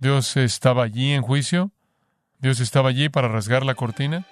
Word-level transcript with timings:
Dios 0.00 0.36
estaba 0.36 0.84
allí 0.84 1.12
en 1.12 1.22
juicio. 1.22 1.72
Dios 2.38 2.60
estaba 2.60 2.88
allí 2.88 3.08
para 3.08 3.26
rasgar 3.26 3.64
la 3.64 3.74
cortina. 3.74 4.24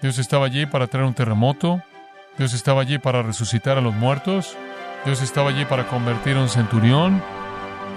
Dios 0.00 0.18
estaba 0.18 0.46
allí 0.46 0.64
para 0.64 0.86
traer 0.86 1.04
un 1.04 1.12
terremoto. 1.12 1.82
Dios 2.38 2.54
estaba 2.54 2.80
allí 2.80 2.98
para 2.98 3.22
resucitar 3.22 3.76
a 3.76 3.82
los 3.82 3.94
muertos. 3.94 4.56
Dios 5.04 5.20
estaba 5.20 5.50
allí 5.50 5.66
para 5.66 5.86
convertir 5.86 6.38
a 6.38 6.40
un 6.40 6.48
centurión. 6.48 7.22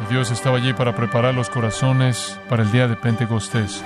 Y 0.04 0.14
Dios 0.14 0.30
estaba 0.30 0.58
allí 0.58 0.74
para 0.74 0.94
preparar 0.94 1.34
los 1.34 1.50
corazones 1.50 2.38
para 2.50 2.64
el 2.64 2.72
día 2.72 2.90
de 2.90 2.98
Pentecostés. 2.98 3.82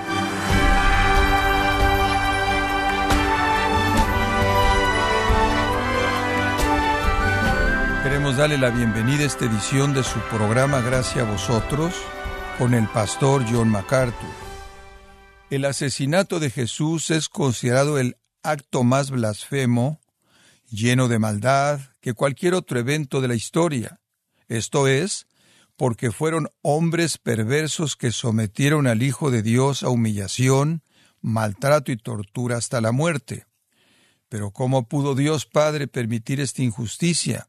Queremos 8.02 8.36
darle 8.36 8.58
la 8.58 8.70
bienvenida 8.70 9.22
a 9.22 9.26
esta 9.26 9.44
edición 9.44 9.94
de 9.94 10.02
su 10.02 10.18
programa 10.30 10.80
Gracias 10.80 11.24
a 11.24 11.30
vosotros 11.30 11.94
con 12.58 12.74
el 12.74 12.86
pastor 12.88 13.44
John 13.50 13.68
MacArthur. 13.68 14.30
El 15.50 15.64
asesinato 15.64 16.40
de 16.40 16.50
Jesús 16.50 17.10
es 17.10 17.28
considerado 17.28 17.98
el 17.98 18.16
acto 18.42 18.84
más 18.84 19.10
blasfemo, 19.10 20.00
lleno 20.70 21.08
de 21.08 21.18
maldad, 21.18 21.80
que 22.00 22.14
cualquier 22.14 22.54
otro 22.54 22.78
evento 22.78 23.20
de 23.20 23.28
la 23.28 23.34
historia. 23.34 24.00
Esto 24.48 24.86
es, 24.88 25.26
porque 25.76 26.12
fueron 26.12 26.48
hombres 26.62 27.18
perversos 27.18 27.96
que 27.96 28.12
sometieron 28.12 28.86
al 28.86 29.02
Hijo 29.02 29.30
de 29.30 29.42
Dios 29.42 29.82
a 29.82 29.88
humillación, 29.88 30.82
maltrato 31.20 31.90
y 31.90 31.96
tortura 31.96 32.56
hasta 32.56 32.80
la 32.80 32.92
muerte. 32.92 33.46
Pero 34.28 34.50
¿cómo 34.50 34.88
pudo 34.88 35.14
Dios 35.14 35.46
Padre 35.46 35.88
permitir 35.88 36.40
esta 36.40 36.62
injusticia? 36.62 37.48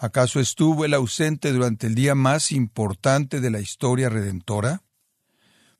¿Acaso 0.00 0.38
estuvo 0.38 0.84
él 0.84 0.94
ausente 0.94 1.52
durante 1.52 1.88
el 1.88 1.96
día 1.96 2.14
más 2.14 2.52
importante 2.52 3.40
de 3.40 3.50
la 3.50 3.58
historia 3.58 4.08
redentora? 4.08 4.84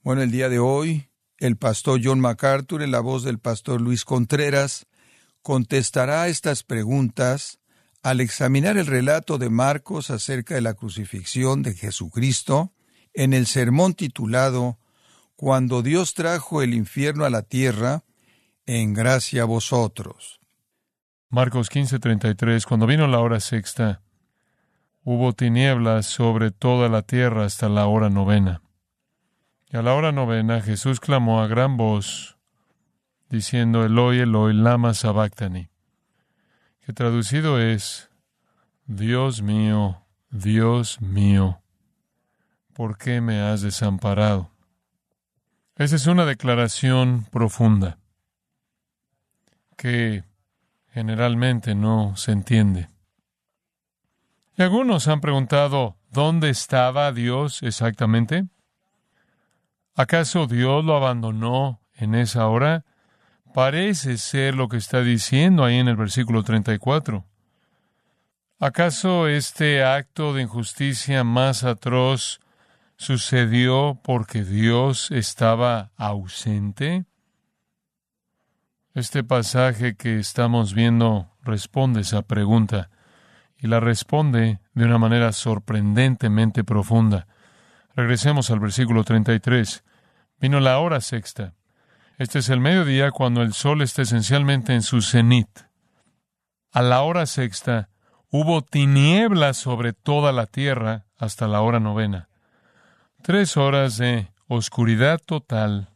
Bueno, 0.03 0.23
el 0.23 0.33
día 0.33 0.49
de 0.49 0.59
hoy, 0.59 1.09
el 1.39 1.57
pastor 1.57 2.01
John 2.03 2.19
MacArthur, 2.19 2.83
en 2.83 2.91
la 2.91 2.99
voz 2.99 3.23
del 3.23 3.39
pastor 3.39 3.81
Luis 3.81 4.05
Contreras, 4.05 4.87
contestará 5.41 6.27
estas 6.27 6.65
preguntas 6.65 7.61
al 8.03 8.21
examinar 8.21 8.77
el 8.77 8.87
relato 8.87 9.39
de 9.39 9.51
Marcos 9.51 10.11
acerca 10.11 10.57
de 10.57 10.63
la 10.63 10.75
crucifixión 10.75 11.63
de 11.63 11.75
Jesucristo 11.75 12.73
en 13.15 13.33
el 13.33 13.47
sermón 13.47 13.95
titulado 13.95 14.81
Cuando 15.37 15.81
Dios 15.81 16.15
trajo 16.15 16.63
el 16.63 16.75
infierno 16.75 17.25
a 17.25 17.31
la 17.31 17.43
tierra, 17.43 18.05
en 18.67 18.95
gracia 18.95 19.43
a 19.43 19.47
vosotros. 19.47 20.41
Marcos 21.31 21.71
15:33 21.71 22.67
Cuando 22.67 22.87
vino 22.87 23.07
la 23.07 23.21
hora 23.21 23.39
sexta, 23.39 24.03
hubo 25.11 25.33
tinieblas 25.33 26.05
sobre 26.05 26.51
toda 26.51 26.91
la 26.91 27.01
tierra 27.01 27.47
hasta 27.47 27.71
la 27.71 27.87
hora 27.87 28.11
novena. 28.11 28.61
Y 29.71 29.79
a 29.79 29.83
la 29.83 29.95
hora 29.95 30.13
novena 30.13 30.61
Jesús 30.61 31.01
clamó 31.01 31.41
a 31.41 31.47
gran 31.47 31.79
voz, 31.79 32.37
diciendo, 33.31 33.87
Eloi, 33.87 34.19
Eloi, 34.19 34.53
lama 34.53 34.93
sabactani, 34.93 35.71
que 36.85 36.93
traducido 36.93 37.59
es, 37.59 38.11
Dios 38.85 39.41
mío, 39.41 40.05
Dios 40.29 41.01
mío, 41.01 41.63
¿por 42.75 42.99
qué 42.99 43.23
me 43.23 43.41
has 43.41 43.63
desamparado? 43.63 44.51
Esa 45.77 45.97
es 45.97 46.07
una 46.07 46.27
declaración 46.27 47.25
profunda 47.31 47.97
que 49.79 50.23
generalmente 50.93 51.75
no 51.75 52.15
se 52.17 52.33
entiende. 52.33 52.91
Y 54.59 54.63
algunos 54.63 55.07
han 55.07 55.21
preguntado, 55.21 55.99
¿dónde 56.11 56.51
estaba 56.51 57.13
Dios 57.13 57.63
exactamente? 57.63 58.49
¿Acaso 59.95 60.49
Dios 60.49 60.85
lo 60.85 60.97
abandonó 60.97 61.81
en 61.95 62.17
esa 62.17 62.49
hora? 62.49 62.85
Parece 63.55 64.19
ser 64.19 64.57
lo 64.57 64.69
que 64.69 64.79
está 64.79 65.03
diciendo 65.03 65.63
ahí 65.63 65.77
en 65.77 65.87
el 65.87 65.95
versículo 65.95 66.43
34. 66.43 67.25
¿Acaso 68.59 69.29
este 69.29 69.85
acto 69.85 70.35
de 70.35 70.43
injusticia 70.43 71.23
más 71.23 71.63
atroz 71.63 72.41
sucedió 72.97 74.01
porque 74.03 74.43
Dios 74.43 75.13
estaba 75.13 75.93
ausente? 75.97 77.05
Este 78.93 79.23
pasaje 79.23 79.95
que 79.95 80.19
estamos 80.19 80.75
viendo 80.75 81.31
responde 81.45 82.01
esa 82.01 82.23
pregunta 82.23 82.91
y 83.59 83.67
la 83.67 83.81
responde 83.81 84.61
de 84.75 84.85
una 84.85 84.99
manera 84.99 85.33
sorprendentemente 85.33 86.65
profunda. 86.65 87.27
Regresemos 87.95 88.51
al 88.51 88.61
versículo 88.61 89.03
33. 89.03 89.85
Vino 90.41 90.61
la 90.61 90.79
hora 90.79 91.01
sexta. 91.01 91.55
Este 92.17 92.39
es 92.39 92.49
el 92.49 92.61
mediodía 92.61 93.11
cuando 93.11 93.43
el 93.43 93.53
sol 93.53 93.83
está 93.83 94.03
esencialmente 94.03 94.75
en 94.75 94.83
su 94.83 95.03
cenit. 95.03 95.49
A 96.73 96.83
la 96.83 97.03
hora 97.03 97.27
sexta 97.27 97.89
hubo 98.31 98.63
tinieblas 98.63 99.57
sobre 99.57 99.93
toda 99.93 100.33
la 100.33 100.47
tierra 100.47 101.07
hasta 101.17 101.49
la 101.49 101.61
hora 101.61 101.81
novena. 101.81 102.29
Tres 103.23 103.57
horas 103.57 103.99
de 103.99 104.31
oscuridad 104.47 105.19
total, 105.19 105.89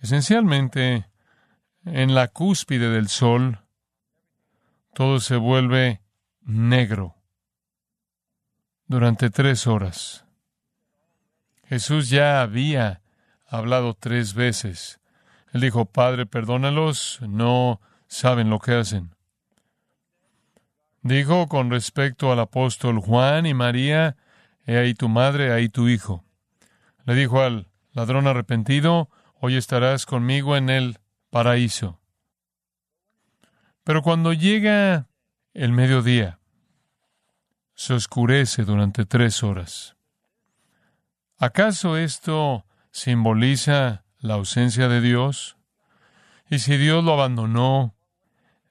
esencialmente 0.00 1.06
en 1.84 2.14
la 2.14 2.28
cúspide 2.28 2.90
del 2.90 3.08
sol, 3.08 3.60
todo 4.94 5.20
se 5.20 5.36
vuelve 5.36 6.00
negro 6.48 7.14
durante 8.86 9.28
tres 9.28 9.66
horas. 9.66 10.24
Jesús 11.64 12.08
ya 12.08 12.40
había 12.40 13.02
hablado 13.46 13.92
tres 13.92 14.32
veces. 14.32 14.98
Él 15.52 15.60
dijo, 15.60 15.84
Padre, 15.84 16.24
perdónalos, 16.24 17.20
no 17.20 17.82
saben 18.06 18.48
lo 18.48 18.60
que 18.60 18.72
hacen. 18.72 19.14
Dijo 21.02 21.48
con 21.48 21.70
respecto 21.70 22.32
al 22.32 22.40
apóstol 22.40 22.98
Juan 22.98 23.44
y 23.44 23.52
María, 23.52 24.16
He 24.64 24.76
ahí 24.78 24.94
tu 24.94 25.08
madre, 25.08 25.52
ahí 25.52 25.68
tu 25.68 25.88
hijo. 25.88 26.24
Le 27.04 27.14
dijo 27.14 27.42
al 27.42 27.68
ladrón 27.92 28.26
arrepentido, 28.26 29.10
Hoy 29.40 29.56
estarás 29.56 30.06
conmigo 30.06 30.56
en 30.56 30.70
el 30.70 30.98
paraíso. 31.30 32.00
Pero 33.84 34.02
cuando 34.02 34.32
llega 34.32 35.08
el 35.54 35.72
mediodía, 35.72 36.37
se 37.78 37.94
oscurece 37.94 38.64
durante 38.64 39.06
tres 39.06 39.44
horas. 39.44 39.96
¿Acaso 41.38 41.96
esto 41.96 42.66
simboliza 42.90 44.02
la 44.18 44.34
ausencia 44.34 44.88
de 44.88 45.00
Dios? 45.00 45.56
Y 46.50 46.58
si 46.58 46.76
Dios 46.76 47.04
lo 47.04 47.12
abandonó, 47.12 47.94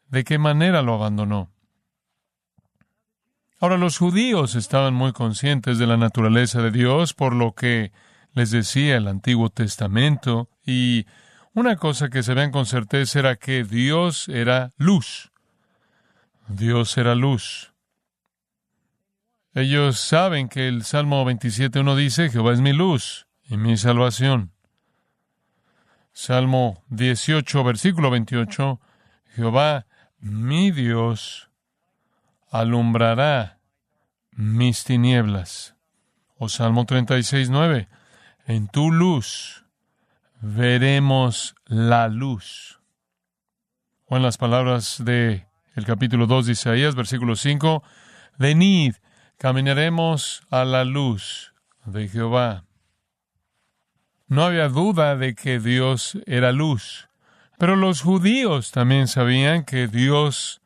¿de 0.10 0.26
qué 0.26 0.38
manera 0.38 0.82
lo 0.82 0.96
abandonó? 0.96 1.50
Ahora 3.62 3.78
los 3.78 3.98
judíos 3.98 4.56
estaban 4.56 4.94
muy 4.94 5.14
conscientes 5.14 5.78
de 5.78 5.88
la 5.88 5.96
naturaleza 5.96 6.62
de 6.62 6.72
Dios 6.72 7.14
por 7.14 7.34
lo 7.34 7.56
que 7.56 7.94
les 8.34 8.52
decía 8.52 8.98
el 8.98 9.08
Antiguo 9.08 9.50
Testamento 9.50 10.50
y 10.66 11.06
una 11.54 11.78
cosa 11.78 12.10
que 12.10 12.24
se 12.24 12.34
ven 12.34 12.52
con 12.52 12.66
certeza 12.66 13.20
era 13.20 13.38
que 13.38 13.64
Dios 13.64 14.28
era 14.28 14.74
luz. 14.76 15.32
Dios 16.50 16.98
era 16.98 17.16
luz. 17.16 17.72
Ellos 19.58 20.00
saben 20.00 20.50
que 20.50 20.68
el 20.68 20.84
Salmo 20.84 21.26
27.1 21.26 21.96
dice, 21.96 22.30
Jehová 22.30 22.54
es 22.54 22.62
mi 22.62 22.74
luz 22.74 23.26
y 23.50 23.58
mi 23.58 23.76
salvación. 23.76 24.52
Salmo 26.14 26.84
18, 26.90 27.64
versículo 27.64 28.12
28, 28.12 28.80
Jehová, 29.34 29.88
mi 30.20 30.70
Dios, 30.70 31.50
alumbrará 32.52 33.58
mis 34.30 34.84
tinieblas. 34.84 35.76
O 36.38 36.50
Salmo 36.50 36.86
36, 36.86 37.50
9, 37.50 37.90
en 38.46 38.68
tu 38.68 38.92
luz 38.92 39.66
veremos 40.40 41.56
la 41.66 42.10
luz. 42.10 42.80
O 44.06 44.18
en 44.18 44.22
las 44.22 44.38
palabras 44.38 45.04
de 45.04 45.48
capítulo 45.88 46.28
2 46.28 46.46
de 46.46 46.52
Isaías, 46.52 46.94
versículo 46.94 47.36
5, 47.36 47.82
venid, 48.38 48.94
caminaremos 49.38 50.42
a 50.50 50.66
la 50.66 50.84
luz 50.84 51.54
de 51.86 52.08
Jehová. 52.08 52.66
No 54.28 54.44
había 54.44 54.68
duda 54.68 55.16
de 55.16 55.36
que 55.36 55.60
Dios 55.60 56.18
era 56.26 56.52
luz, 56.52 57.08
pero 57.58 57.76
los 57.76 58.02
judíos 58.02 58.72
también 58.72 59.08
sabían 59.08 59.64
que 59.64 59.88
Dios 59.88 60.62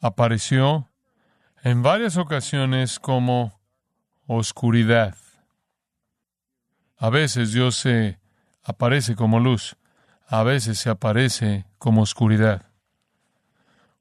apareció 0.00 0.88
en 1.64 1.82
varias 1.82 2.16
ocasiones 2.16 2.98
como 2.98 3.60
oscuridad. 4.26 5.16
A 6.98 7.10
veces 7.10 7.52
Dios 7.52 7.76
se 7.76 8.20
aparece 8.62 9.16
como 9.16 9.40
luz, 9.40 9.76
a 10.28 10.42
veces 10.42 10.78
se 10.78 10.90
aparece 10.90 11.66
como 11.78 12.02
oscuridad. 12.02 12.66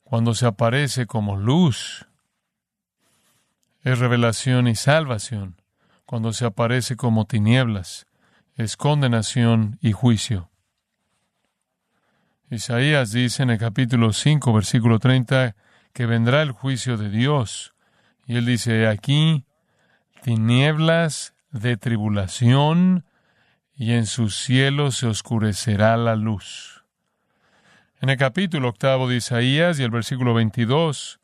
Cuando 0.04 0.34
se 0.34 0.46
aparece 0.46 1.08
como 1.08 1.38
luz, 1.38 2.06
es 3.84 4.00
revelación 4.00 4.68
y 4.68 4.76
salvación. 4.76 5.58
cuando 6.06 6.34
se 6.34 6.46
aparece 6.46 6.98
como 6.98 7.26
tinieblas, 7.26 8.06
es 8.58 8.76
condenación 8.76 9.78
y 9.82 9.94
juicio. 9.94 10.50
Isaías 12.50 13.14
dice 13.14 13.44
en 13.44 13.52
el 13.52 13.58
capítulo 13.58 14.12
5, 14.12 14.52
versículo 14.52 15.00
30, 15.00 15.56
que 15.94 16.06
vendrá 16.06 16.42
el 16.42 16.52
juicio 16.52 16.98
de 16.98 17.10
Dios. 17.10 17.74
Y 18.26 18.36
él 18.36 18.46
dice, 18.46 18.88
aquí 18.88 19.46
tinieblas 20.22 21.34
de 21.52 21.78
tribulación 21.78 23.06
y 23.74 23.94
en 23.94 24.06
sus 24.06 24.36
cielos 24.36 24.98
se 24.98 25.08
oscurecerá 25.08 25.96
la 25.96 26.18
luz. 26.18 26.84
En 28.02 28.10
el 28.10 28.18
capítulo 28.18 28.68
octavo 28.68 29.08
de 29.08 29.16
Isaías 29.16 29.80
y 29.80 29.84
el 29.84 29.92
versículo 29.92 30.34
22, 30.34 31.21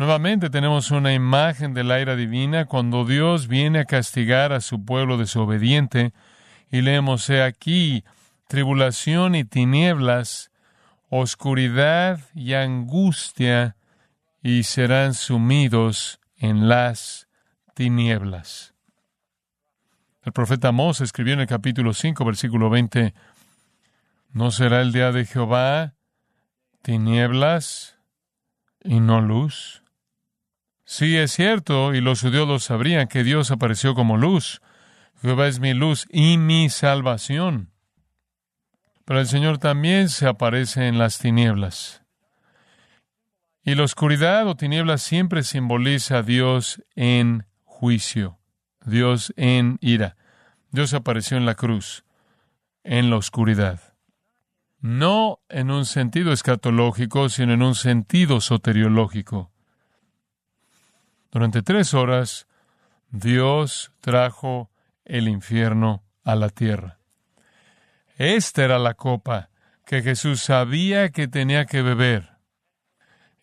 nuevamente 0.00 0.48
tenemos 0.48 0.92
una 0.92 1.12
imagen 1.12 1.74
de 1.74 1.84
la 1.84 2.00
ira 2.00 2.16
divina 2.16 2.64
cuando 2.64 3.04
Dios 3.04 3.48
viene 3.48 3.80
a 3.80 3.84
castigar 3.84 4.50
a 4.50 4.62
su 4.62 4.82
pueblo 4.82 5.18
desobediente 5.18 6.14
y 6.70 6.80
leemos, 6.80 7.28
he 7.28 7.42
aquí, 7.42 8.02
tribulación 8.48 9.34
y 9.34 9.44
tinieblas, 9.44 10.52
oscuridad 11.10 12.18
y 12.34 12.54
angustia, 12.54 13.76
y 14.42 14.62
serán 14.62 15.12
sumidos 15.12 16.18
en 16.38 16.66
las 16.70 17.28
tinieblas. 17.74 18.72
El 20.22 20.32
profeta 20.32 20.68
Amós 20.68 21.02
escribió 21.02 21.34
en 21.34 21.40
el 21.40 21.46
capítulo 21.46 21.92
5, 21.92 22.24
versículo 22.24 22.70
20, 22.70 23.12
¿no 24.30 24.50
será 24.50 24.80
el 24.80 24.92
día 24.92 25.12
de 25.12 25.26
Jehová 25.26 25.92
tinieblas 26.80 27.98
y 28.82 29.00
no 29.00 29.20
luz? 29.20 29.82
Sí, 30.92 31.16
es 31.16 31.30
cierto, 31.30 31.94
y 31.94 32.00
los 32.00 32.20
judíos 32.20 32.48
lo 32.48 32.58
sabrían, 32.58 33.06
que 33.06 33.22
Dios 33.22 33.52
apareció 33.52 33.94
como 33.94 34.16
luz. 34.16 34.60
Jehová 35.22 35.46
es 35.46 35.60
mi 35.60 35.72
luz 35.72 36.08
y 36.10 36.36
mi 36.36 36.68
salvación. 36.68 37.70
Pero 39.04 39.20
el 39.20 39.28
Señor 39.28 39.58
también 39.58 40.08
se 40.08 40.26
aparece 40.26 40.88
en 40.88 40.98
las 40.98 41.20
tinieblas. 41.20 42.02
Y 43.62 43.76
la 43.76 43.84
oscuridad 43.84 44.48
o 44.48 44.56
tinieblas 44.56 45.00
siempre 45.00 45.44
simboliza 45.44 46.18
a 46.18 46.22
Dios 46.24 46.82
en 46.96 47.46
juicio, 47.62 48.40
Dios 48.84 49.32
en 49.36 49.78
ira. 49.80 50.16
Dios 50.72 50.92
apareció 50.92 51.36
en 51.36 51.46
la 51.46 51.54
cruz, 51.54 52.04
en 52.82 53.10
la 53.10 53.16
oscuridad. 53.16 53.94
No 54.80 55.38
en 55.48 55.70
un 55.70 55.84
sentido 55.84 56.32
escatológico, 56.32 57.28
sino 57.28 57.52
en 57.52 57.62
un 57.62 57.76
sentido 57.76 58.40
soteriológico. 58.40 59.52
Durante 61.30 61.62
tres 61.62 61.94
horas, 61.94 62.46
Dios 63.10 63.92
trajo 64.00 64.70
el 65.04 65.28
infierno 65.28 66.02
a 66.24 66.34
la 66.34 66.48
tierra. 66.48 66.98
Esta 68.16 68.64
era 68.64 68.78
la 68.78 68.94
copa 68.94 69.50
que 69.86 70.02
Jesús 70.02 70.42
sabía 70.42 71.10
que 71.10 71.26
tenía 71.26 71.66
que 71.66 71.82
beber 71.82 72.36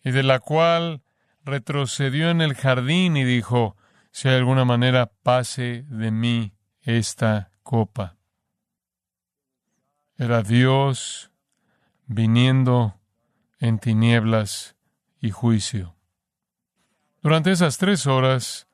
y 0.04 0.10
de 0.10 0.22
la 0.22 0.38
cual 0.38 1.02
retrocedió 1.44 2.30
en 2.30 2.40
el 2.40 2.54
jardín 2.54 3.16
y 3.16 3.24
dijo, 3.24 3.76
si 4.10 4.28
de 4.28 4.36
alguna 4.36 4.64
manera 4.64 5.10
pase 5.22 5.84
de 5.88 6.10
mí 6.10 6.54
esta 6.82 7.50
copa. 7.62 8.16
Era 10.16 10.42
Dios 10.42 11.30
viniendo 12.06 12.98
en 13.58 13.78
tinieblas 13.78 14.76
y 15.20 15.30
juicio. 15.30 15.97
Durante 17.22 17.50
esas 17.50 17.78
tres 17.78 18.06
horas 18.06 18.68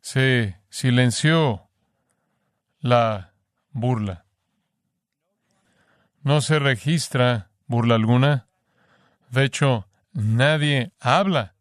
se 0.00 0.58
silenció 0.70 1.68
la 2.80 3.32
burla. 3.70 4.24
No 6.22 6.40
se 6.40 6.58
registra 6.58 7.50
burla 7.66 7.96
alguna. 7.96 8.46
De 9.30 9.44
hecho, 9.44 9.86
nadie 10.12 10.92
habla. 11.00 11.54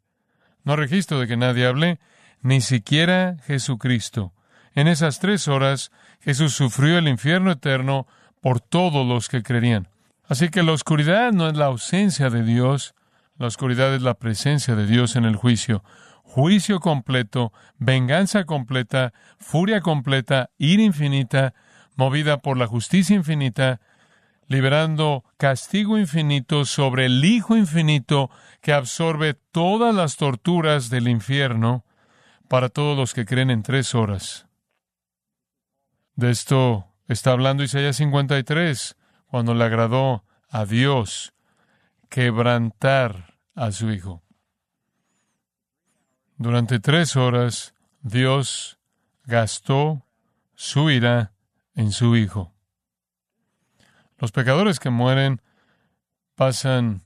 No 0.63 0.75
registro 0.75 1.19
de 1.19 1.27
que 1.27 1.35
nadie 1.35 1.65
hable, 1.65 1.99
ni 2.41 2.61
siquiera 2.61 3.37
Jesucristo. 3.45 4.33
En 4.75 4.87
esas 4.87 5.19
tres 5.19 5.47
horas, 5.47 5.91
Jesús 6.21 6.53
sufrió 6.53 6.97
el 6.97 7.07
infierno 7.07 7.51
eterno 7.51 8.07
por 8.41 8.61
todos 8.61 9.05
los 9.05 9.27
que 9.27 9.43
creerían. 9.43 9.89
Así 10.25 10.49
que 10.49 10.63
la 10.63 10.71
oscuridad 10.71 11.31
no 11.31 11.47
es 11.47 11.57
la 11.57 11.65
ausencia 11.65 12.29
de 12.29 12.43
Dios, 12.43 12.95
la 13.37 13.47
oscuridad 13.47 13.93
es 13.93 14.01
la 14.01 14.13
presencia 14.13 14.75
de 14.75 14.87
Dios 14.87 15.15
en 15.15 15.25
el 15.25 15.35
juicio. 15.35 15.83
Juicio 16.23 16.79
completo, 16.79 17.53
venganza 17.77 18.45
completa, 18.45 19.13
furia 19.37 19.81
completa, 19.81 20.49
ira 20.57 20.81
infinita, 20.81 21.53
movida 21.95 22.37
por 22.39 22.57
la 22.57 22.65
justicia 22.65 23.15
infinita, 23.15 23.81
liberando 24.47 25.23
castigo 25.37 25.97
infinito 25.97 26.65
sobre 26.65 27.05
el 27.05 27.23
Hijo 27.23 27.55
infinito 27.55 28.31
que 28.61 28.73
absorbe 28.73 29.35
todas 29.51 29.93
las 29.93 30.17
torturas 30.17 30.89
del 30.89 31.07
infierno 31.07 31.85
para 32.47 32.69
todos 32.69 32.97
los 32.97 33.13
que 33.13 33.25
creen 33.25 33.51
en 33.51 33.63
tres 33.63 33.93
horas. 33.93 34.47
De 36.15 36.31
esto 36.31 36.87
está 37.07 37.31
hablando 37.31 37.63
Isaías 37.63 37.97
53, 37.97 38.95
cuando 39.27 39.53
le 39.53 39.63
agradó 39.63 40.23
a 40.49 40.65
Dios 40.65 41.33
quebrantar 42.09 43.37
a 43.55 43.71
su 43.71 43.91
Hijo. 43.91 44.22
Durante 46.43 46.81
tres 46.81 47.15
horas 47.15 47.73
Dios 48.01 48.77
gastó 49.23 50.05
su 50.55 50.89
ira 50.89 51.31
en 51.73 51.93
su 51.93 52.17
Hijo. 52.17 52.53
Los 54.17 54.33
pecadores 54.33 54.81
que 54.81 54.89
mueren 54.89 55.41
pasan 56.35 57.05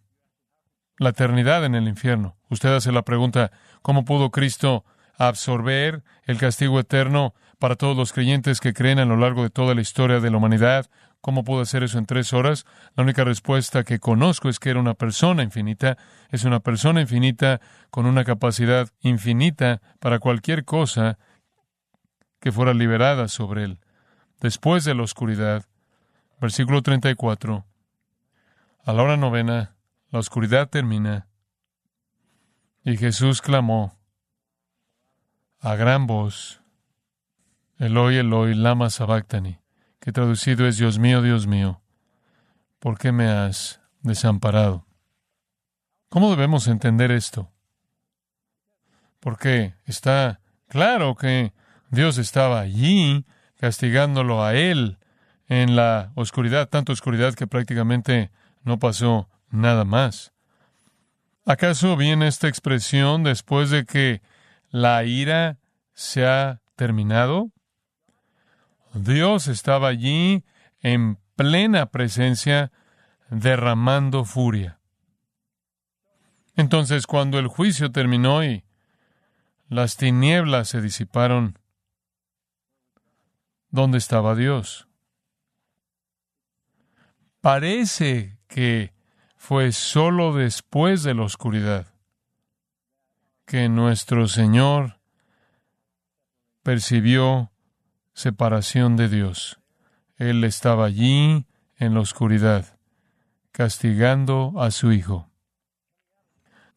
la 0.98 1.10
eternidad 1.10 1.66
en 1.66 1.76
el 1.76 1.88
infierno. 1.88 2.36
Usted 2.50 2.74
hace 2.74 2.92
la 2.92 3.04
pregunta, 3.04 3.52
¿cómo 3.84 4.06
pudo 4.06 4.32
Cristo 4.32 4.84
absorber 5.20 6.04
el 6.24 6.40
castigo 6.40 6.80
eterno 6.80 7.36
para 7.60 7.76
todos 7.76 7.96
los 7.96 8.14
creyentes 8.14 8.60
que 8.60 8.74
creen 8.74 8.98
a 8.98 9.06
lo 9.06 9.18
largo 9.18 9.44
de 9.44 9.52
toda 9.52 9.76
la 9.76 9.82
historia 9.82 10.20
de 10.20 10.32
la 10.32 10.38
humanidad. 10.38 10.90
¿Cómo 11.22 11.44
pudo 11.44 11.62
hacer 11.62 11.84
eso 11.84 11.98
en 11.98 12.06
tres 12.06 12.34
horas? 12.34 12.66
La 12.96 13.04
única 13.04 13.24
respuesta 13.24 13.84
que 13.84 14.00
conozco 14.00 14.50
es 14.50 14.60
que 14.60 14.70
era 14.70 14.80
una 14.80 14.94
persona 14.94 15.44
infinita, 15.44 15.98
es 16.30 16.44
una 16.44 16.60
persona 16.60 17.02
infinita 17.02 17.60
con 17.90 18.06
una 18.06 18.24
capacidad 18.24 18.90
infinita 19.02 19.82
para 20.00 20.20
cualquier 20.20 20.64
cosa 20.64 21.18
que 22.40 22.52
fuera 22.52 22.74
liberada 22.74 23.28
sobre 23.28 23.64
él. 23.64 23.80
Después 24.40 24.84
de 24.84 24.94
la 24.94 25.04
oscuridad, 25.04 25.66
versículo 26.40 26.82
34, 26.82 27.66
a 28.84 28.94
la 28.94 29.04
hora 29.04 29.18
novena, 29.18 29.76
la 30.12 30.20
oscuridad 30.20 30.70
termina 30.70 31.28
y 32.84 32.96
Jesús 32.96 33.42
clamó 33.42 33.98
a 35.60 35.76
gran 35.76 36.08
voz, 36.08 36.62
Eloi, 37.80 38.18
Eloi, 38.18 38.54
lama 38.54 38.90
sabactani, 38.90 39.60
que 40.00 40.12
traducido 40.12 40.68
es 40.68 40.78
Dios 40.78 41.00
mío, 41.00 41.22
Dios 41.22 41.48
mío, 41.48 41.82
¿por 42.80 42.98
qué 42.98 43.12
me 43.12 43.28
has 43.28 43.82
desamparado? 44.02 44.86
¿Cómo 46.10 46.30
debemos 46.30 46.68
entender 46.68 47.12
esto? 47.12 47.52
Porque 49.20 49.76
está 49.86 50.40
claro 50.68 51.16
que 51.16 51.54
Dios 51.90 52.18
estaba 52.18 52.60
allí 52.60 53.26
castigándolo 53.60 54.44
a 54.44 54.54
él 54.56 54.98
en 55.48 55.76
la 55.76 56.12
oscuridad, 56.16 56.70
tanta 56.70 56.94
oscuridad 56.94 57.34
que 57.34 57.48
prácticamente 57.48 58.32
no 58.64 58.80
pasó 58.80 59.30
nada 59.50 59.86
más. 59.86 60.34
¿Acaso 61.46 61.96
viene 61.96 62.28
esta 62.28 62.48
expresión 62.48 63.24
después 63.24 63.70
de 63.70 63.86
que 63.86 64.22
la 64.70 65.04
ira 65.06 65.58
se 65.94 66.26
ha 66.26 66.62
terminado? 66.76 67.52
Dios 68.94 69.48
estaba 69.48 69.90
allí 69.90 70.44
en 70.82 71.18
plena 71.36 71.88
presencia 71.88 72.72
derramando 73.30 74.26
furia. 74.26 74.80
Entonces 76.56 77.06
cuando 77.06 77.40
el 77.40 77.48
juicio 77.48 77.92
terminó 77.92 78.44
y 78.44 78.64
las 79.70 79.98
tinieblas 79.98 80.70
se 80.70 80.82
disiparon, 80.82 81.60
¿dónde 83.70 83.98
estaba 83.98 84.34
Dios? 84.36 84.88
Parece 87.42 88.40
que 88.48 88.94
fue 89.36 89.72
solo 89.72 90.34
después 90.34 91.04
de 91.04 91.14
la 91.14 91.24
oscuridad 91.24 91.94
que 93.46 93.70
nuestro 93.70 94.28
Señor 94.28 95.00
percibió 96.64 97.52
separación 98.18 98.96
de 98.96 99.10
Dios. 99.10 99.60
Él 100.16 100.44
estaba 100.44 100.86
allí 100.86 101.46
en 101.76 101.94
la 101.94 102.00
oscuridad, 102.00 102.80
castigando 103.52 104.54
a 104.58 104.72
su 104.72 104.92
Hijo. 104.92 105.30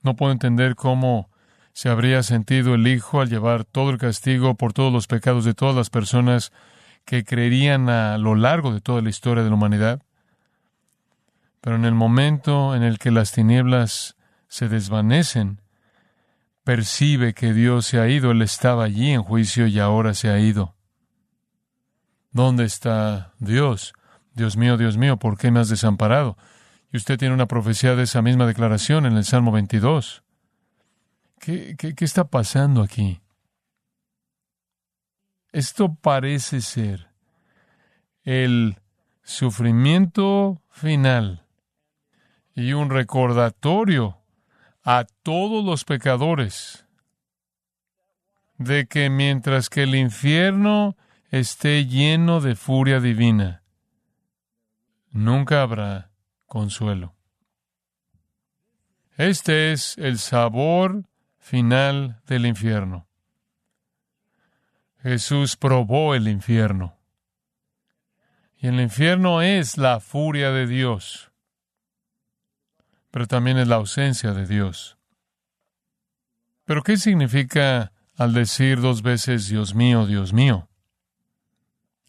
No 0.02 0.16
puedo 0.16 0.32
entender 0.32 0.74
cómo 0.74 1.30
se 1.72 1.88
habría 1.88 2.22
sentido 2.22 2.74
el 2.74 2.86
Hijo 2.86 3.22
al 3.22 3.30
llevar 3.30 3.64
todo 3.64 3.88
el 3.88 3.96
castigo 3.96 4.54
por 4.54 4.74
todos 4.74 4.92
los 4.92 5.06
pecados 5.06 5.46
de 5.46 5.54
todas 5.54 5.74
las 5.74 5.88
personas 5.88 6.52
que 7.06 7.24
creerían 7.24 7.88
a 7.88 8.18
lo 8.18 8.34
largo 8.34 8.74
de 8.74 8.82
toda 8.82 9.00
la 9.00 9.08
historia 9.08 9.42
de 9.42 9.48
la 9.48 9.54
humanidad. 9.54 10.02
Pero 11.62 11.76
en 11.76 11.86
el 11.86 11.94
momento 11.94 12.76
en 12.76 12.82
el 12.82 12.98
que 12.98 13.10
las 13.10 13.32
tinieblas 13.32 14.14
se 14.46 14.68
desvanecen, 14.68 15.62
percibe 16.64 17.32
que 17.32 17.54
Dios 17.54 17.86
se 17.86 17.98
ha 17.98 18.08
ido, 18.08 18.30
Él 18.30 18.42
estaba 18.42 18.84
allí 18.84 19.12
en 19.12 19.22
juicio 19.22 19.66
y 19.66 19.78
ahora 19.78 20.12
se 20.12 20.28
ha 20.28 20.38
ido. 20.38 20.76
¿Dónde 22.32 22.64
está 22.64 23.32
Dios? 23.38 23.92
Dios 24.34 24.56
mío, 24.56 24.76
Dios 24.76 24.96
mío, 24.96 25.16
¿por 25.18 25.36
qué 25.36 25.50
me 25.50 25.60
has 25.60 25.68
desamparado? 25.68 26.36
Y 26.92 26.96
usted 26.96 27.18
tiene 27.18 27.34
una 27.34 27.46
profecía 27.46 27.94
de 27.94 28.04
esa 28.04 28.22
misma 28.22 28.46
declaración 28.46 29.06
en 29.06 29.16
el 29.16 29.24
Salmo 29.24 29.52
22. 29.52 30.22
¿Qué, 31.38 31.74
qué, 31.76 31.94
qué 31.94 32.04
está 32.04 32.24
pasando 32.24 32.82
aquí? 32.82 33.20
Esto 35.52 35.94
parece 35.94 36.60
ser 36.60 37.08
el 38.22 38.78
sufrimiento 39.22 40.62
final 40.70 41.44
y 42.54 42.72
un 42.72 42.90
recordatorio 42.90 44.18
a 44.84 45.06
todos 45.22 45.64
los 45.64 45.84
pecadores 45.84 46.86
de 48.58 48.86
que 48.86 49.08
mientras 49.10 49.68
que 49.70 49.84
el 49.84 49.94
infierno 49.94 50.96
esté 51.30 51.86
lleno 51.86 52.40
de 52.40 52.56
furia 52.56 53.00
divina, 53.00 53.62
nunca 55.10 55.62
habrá 55.62 56.10
consuelo. 56.46 57.14
Este 59.16 59.72
es 59.72 59.96
el 59.98 60.18
sabor 60.18 61.04
final 61.38 62.20
del 62.26 62.46
infierno. 62.46 63.06
Jesús 65.02 65.56
probó 65.56 66.14
el 66.14 66.26
infierno. 66.28 66.98
Y 68.56 68.66
el 68.66 68.80
infierno 68.80 69.40
es 69.40 69.78
la 69.78 70.00
furia 70.00 70.50
de 70.50 70.66
Dios, 70.66 71.32
pero 73.10 73.26
también 73.26 73.56
es 73.56 73.68
la 73.68 73.76
ausencia 73.76 74.32
de 74.32 74.46
Dios. 74.46 74.98
Pero 76.64 76.82
¿qué 76.82 76.96
significa 76.96 77.92
al 78.16 78.34
decir 78.34 78.80
dos 78.80 79.02
veces 79.02 79.48
Dios 79.48 79.74
mío, 79.74 80.06
Dios 80.06 80.32
mío? 80.32 80.69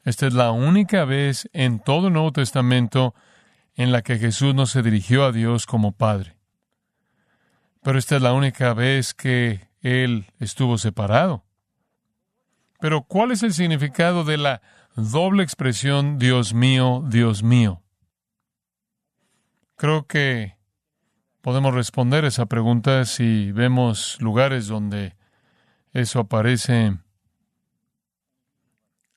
Esta 0.03 0.27
es 0.27 0.34
la 0.34 0.51
única 0.51 1.05
vez 1.05 1.50
en 1.53 1.79
todo 1.79 2.08
el 2.08 2.13
Nuevo 2.13 2.31
Testamento 2.31 3.13
en 3.75 3.91
la 3.91 4.01
que 4.01 4.17
Jesús 4.17 4.55
no 4.55 4.65
se 4.65 4.81
dirigió 4.81 5.25
a 5.25 5.31
Dios 5.31 5.65
como 5.65 5.91
Padre. 5.91 6.36
Pero 7.84 8.00
esta 8.00 8.15
es 8.15 8.22
la 8.22 8.34
única 8.34 8.74
vez 8.74 9.13
que 9.13 9.70
Él 9.81 10.25
estuvo 10.39 10.77
separado. 10.77 11.43
Pero 12.79 13.03
¿cuál 13.03 13.31
es 13.31 13.43
el 13.43 13.53
significado 13.53 14.24
de 14.24 14.38
la 14.38 14.62
doble 14.96 15.43
expresión 15.43 16.17
Dios 16.17 16.53
mío, 16.53 17.03
Dios 17.08 17.43
mío? 17.43 17.81
Creo 19.75 20.08
que 20.08 20.58
podemos 21.41 21.74
responder 21.74 22.25
esa 22.25 22.48
pregunta 22.48 23.05
si 23.05 23.51
vemos 23.51 24.17
lugares 24.20 24.67
donde 24.67 25.15
eso 25.93 26.20
aparece 26.20 26.98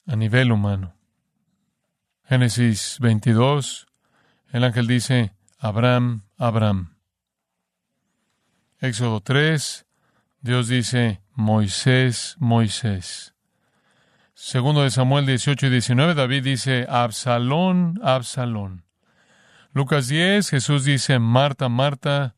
a 0.07 0.17
nivel 0.17 0.53
humano. 0.53 0.95
Génesis 2.25 2.99
22, 3.01 3.87
el 4.53 4.65
ángel 4.65 4.87
dice, 4.87 5.35
Abraham, 5.59 6.23
Abraham. 6.39 6.97
Éxodo 8.81 9.21
3, 9.21 9.87
Dios 10.41 10.69
dice, 10.69 11.23
Moisés, 11.35 12.37
Moisés. 12.39 13.35
Segundo 14.35 14.83
de 14.83 14.91
Samuel 14.91 15.27
18 15.27 15.67
y 15.67 15.71
19, 15.71 16.15
David 16.15 16.45
dice, 16.45 16.87
Absalón, 16.89 18.01
Absalón. 18.03 18.85
Lucas 19.73 20.09
10, 20.09 20.51
Jesús 20.51 20.85
dice, 20.85 21.19
Marta, 21.19 21.69
Marta. 21.69 22.37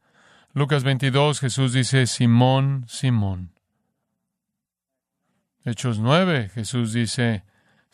Lucas 0.53 0.85
22, 0.85 1.41
Jesús 1.41 1.73
dice, 1.73 2.07
Simón, 2.07 2.85
Simón. 2.89 3.53
Hechos 5.65 5.99
9, 5.99 6.49
Jesús 6.55 6.93
dice, 6.93 7.45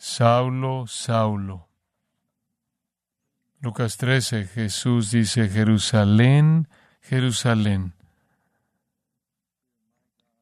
Saulo, 0.05 0.85
Saulo. 0.85 1.69
Lucas 3.61 3.95
13, 3.95 4.47
Jesús 4.47 5.11
dice, 5.11 5.47
Jerusalén, 5.47 6.67
Jerusalén. 7.01 7.93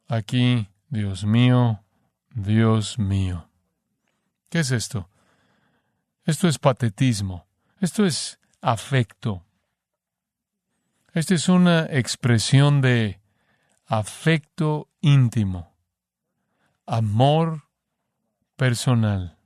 Aquí, 0.07 0.67
Dios 0.89 1.25
mío, 1.25 1.83
Dios 2.31 2.97
mío. 2.97 3.51
¿Qué 4.49 4.61
es 4.61 4.71
esto? 4.71 5.11
Esto 6.25 6.47
es 6.47 6.57
patetismo. 6.57 7.45
Esto 7.79 8.03
es 8.03 8.39
afecto. 8.61 9.45
Esta 11.13 11.35
es 11.35 11.47
una 11.49 11.85
expresión 11.85 12.81
de 12.81 13.21
afecto 13.85 14.89
íntimo, 15.01 15.71
amor 16.87 17.65
personal. 18.55 19.37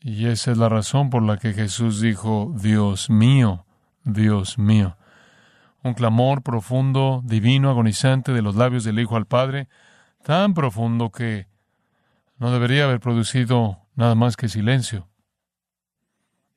Y 0.00 0.26
esa 0.26 0.52
es 0.52 0.58
la 0.58 0.68
razón 0.68 1.10
por 1.10 1.22
la 1.22 1.38
que 1.38 1.52
Jesús 1.52 2.00
dijo, 2.00 2.52
Dios 2.56 3.10
mío, 3.10 3.66
Dios 4.04 4.58
mío. 4.58 4.96
Un 5.82 5.94
clamor 5.94 6.42
profundo, 6.42 7.22
divino, 7.24 7.70
agonizante 7.70 8.32
de 8.32 8.42
los 8.42 8.54
labios 8.54 8.84
del 8.84 8.98
Hijo 9.00 9.16
al 9.16 9.26
Padre, 9.26 9.68
tan 10.22 10.54
profundo 10.54 11.10
que 11.10 11.48
no 12.36 12.52
debería 12.52 12.84
haber 12.84 13.00
producido 13.00 13.78
nada 13.94 14.14
más 14.14 14.36
que 14.36 14.48
silencio. 14.48 15.08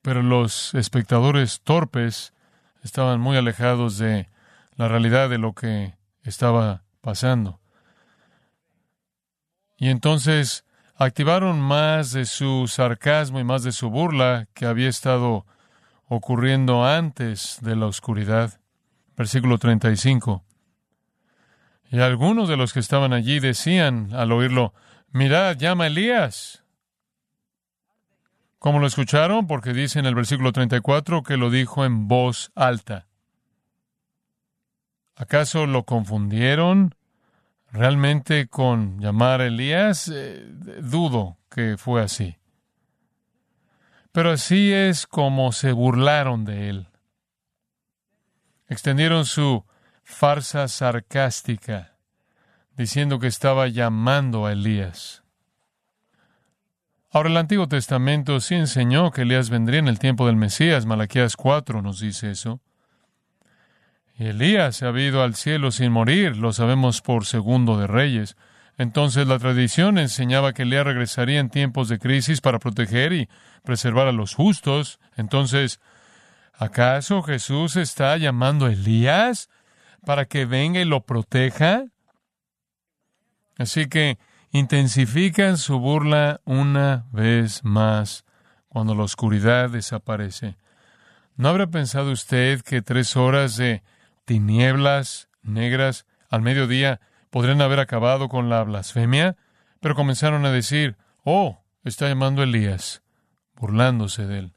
Pero 0.02 0.22
los 0.22 0.74
espectadores 0.74 1.62
torpes 1.62 2.34
estaban 2.84 3.20
muy 3.20 3.38
alejados 3.38 3.98
de 3.98 4.30
la 4.76 4.88
realidad 4.88 5.30
de 5.30 5.38
lo 5.38 5.54
que 5.54 5.96
estaba 6.24 6.84
pasando. 7.02 7.60
Y 9.78 9.90
entonces 9.90 10.66
activaron 11.06 11.60
más 11.60 12.12
de 12.12 12.26
su 12.26 12.68
sarcasmo 12.68 13.40
y 13.40 13.44
más 13.44 13.64
de 13.64 13.72
su 13.72 13.90
burla 13.90 14.48
que 14.54 14.68
había 14.68 14.88
estado 14.88 15.48
ocurriendo 16.08 16.86
antes 16.86 17.58
de 17.62 17.76
la 17.76 17.88
oscuridad. 17.88 18.60
Versículo 19.18 19.58
35. 19.58 20.44
Y 21.90 22.00
algunos 22.00 22.48
de 22.48 22.56
los 22.56 22.72
que 22.72 22.80
estaban 22.80 23.14
allí 23.14 23.40
decían 23.40 24.14
al 24.14 24.32
oírlo, 24.32 24.74
mirad, 25.10 25.58
llama 25.58 25.88
Elías. 25.88 26.64
¿Cómo 28.60 28.80
lo 28.80 28.86
escucharon? 28.86 29.48
Porque 29.48 29.74
dice 29.74 29.98
en 29.98 30.06
el 30.06 30.14
versículo 30.14 30.52
34 30.52 31.24
que 31.24 31.36
lo 31.36 31.50
dijo 31.50 31.84
en 31.84 32.08
voz 32.08 32.52
alta. 32.54 33.08
¿Acaso 35.16 35.66
lo 35.66 35.84
confundieron 35.84 36.94
realmente 37.72 38.48
con 38.48 39.00
llamar 39.00 39.42
a 39.42 39.48
Elías? 39.48 40.10
Eh, 40.14 40.46
dudo 40.82 41.38
que 41.50 41.78
fue 41.78 42.02
así. 42.02 42.38
Pero 44.12 44.32
así 44.32 44.74
es 44.74 45.08
como 45.08 45.52
se 45.52 45.72
burlaron 45.72 46.44
de 46.44 46.70
él. 46.70 46.88
Extendieron 48.68 49.26
su 49.26 49.66
farsa 50.04 50.68
sarcástica, 50.68 51.96
diciendo 52.76 53.20
que 53.20 53.28
estaba 53.28 53.68
llamando 53.68 54.46
a 54.46 54.52
Elías. 54.52 55.24
Ahora 57.10 57.30
el 57.30 57.38
Antiguo 57.38 57.68
Testamento 57.68 58.40
sí 58.40 58.56
enseñó 58.56 59.12
que 59.12 59.24
Elías 59.24 59.50
vendría 59.50 59.80
en 59.80 59.90
el 59.90 60.00
tiempo 60.00 60.28
del 60.28 60.38
Mesías. 60.38 60.86
Malaquías 60.86 61.36
4 61.36 61.82
nos 61.82 62.00
dice 62.00 62.32
eso. 62.32 62.62
Elías 64.28 64.76
se 64.76 64.86
ha 64.86 65.00
ido 65.00 65.24
al 65.24 65.36
cielo 65.36 65.72
sin 65.72 65.92
morir, 65.92 66.38
lo 66.38 66.54
sabemos 66.54 67.02
por 67.02 67.26
segundo 67.26 67.78
de 67.78 67.88
Reyes. 67.88 68.36
Entonces 68.78 69.28
la 69.28 69.40
tradición 69.40 69.98
enseñaba 69.98 70.54
que 70.54 70.64
Elías 70.64 70.86
regresaría 70.86 71.40
en 71.40 71.50
tiempos 71.50 71.90
de 71.90 72.00
crisis 72.00 72.42
para 72.42 72.60
proteger 72.60 73.14
y 73.14 73.30
preservar 73.64 74.08
a 74.08 74.12
los 74.12 74.34
justos. 74.36 75.00
Entonces, 75.16 75.80
¿acaso 76.54 77.22
Jesús 77.24 77.76
está 77.76 78.18
llamando 78.18 78.66
a 78.66 78.74
Elías 78.74 79.50
para 80.06 80.26
que 80.26 80.46
venga 80.46 80.80
y 80.80 80.86
lo 80.86 81.06
proteja? 81.06 81.86
Así 83.58 83.88
que 83.88 84.18
intensifican 84.52 85.58
su 85.58 85.80
burla 85.80 86.42
una 86.46 87.06
vez 87.12 87.64
más 87.64 88.26
cuando 88.68 88.96
la 88.96 89.04
oscuridad 89.04 89.70
desaparece. 89.70 90.58
¿No 91.36 91.50
habrá 91.50 91.68
pensado 91.68 92.12
usted 92.12 92.62
que 92.62 92.82
tres 92.82 93.16
horas 93.16 93.58
de 93.58 93.84
tinieblas 94.32 95.28
negras 95.42 96.06
al 96.30 96.42
mediodía 96.42 97.02
podrían 97.32 97.62
haber 97.62 97.82
acabado 97.82 98.30
con 98.30 98.48
la 98.48 98.64
blasfemia, 98.64 99.36
pero 99.82 99.94
comenzaron 99.94 100.46
a 100.46 100.52
decir, 100.52 100.96
oh, 101.26 101.66
está 101.84 102.08
llamando 102.08 102.42
Elías, 102.42 103.04
burlándose 103.58 104.28
de 104.28 104.40
él. 104.40 104.54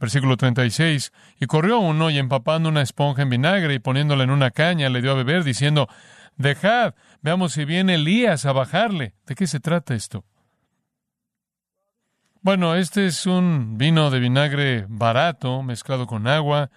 Versículo 0.00 0.36
36, 0.36 1.12
y 1.38 1.46
corrió 1.46 1.78
uno 1.78 2.10
y 2.10 2.18
empapando 2.18 2.70
una 2.70 2.82
esponja 2.82 3.22
en 3.22 3.30
vinagre 3.30 3.74
y 3.74 3.78
poniéndola 3.78 4.24
en 4.24 4.30
una 4.30 4.50
caña 4.50 4.88
le 4.88 5.00
dio 5.00 5.12
a 5.12 5.14
beber, 5.14 5.44
diciendo, 5.44 5.88
Dejad, 6.36 6.94
veamos 7.20 7.52
si 7.52 7.64
viene 7.64 7.94
Elías 7.94 8.46
a 8.46 8.52
bajarle. 8.52 9.14
¿De 9.28 9.36
qué 9.36 9.46
se 9.46 9.60
trata 9.60 9.94
esto? 9.94 10.24
Bueno, 12.40 12.74
este 12.74 13.06
es 13.06 13.26
un 13.26 13.78
vino 13.78 14.10
de 14.10 14.18
vinagre 14.18 14.86
barato 14.88 15.62
mezclado 15.62 16.08
con 16.08 16.26
agua 16.26 16.72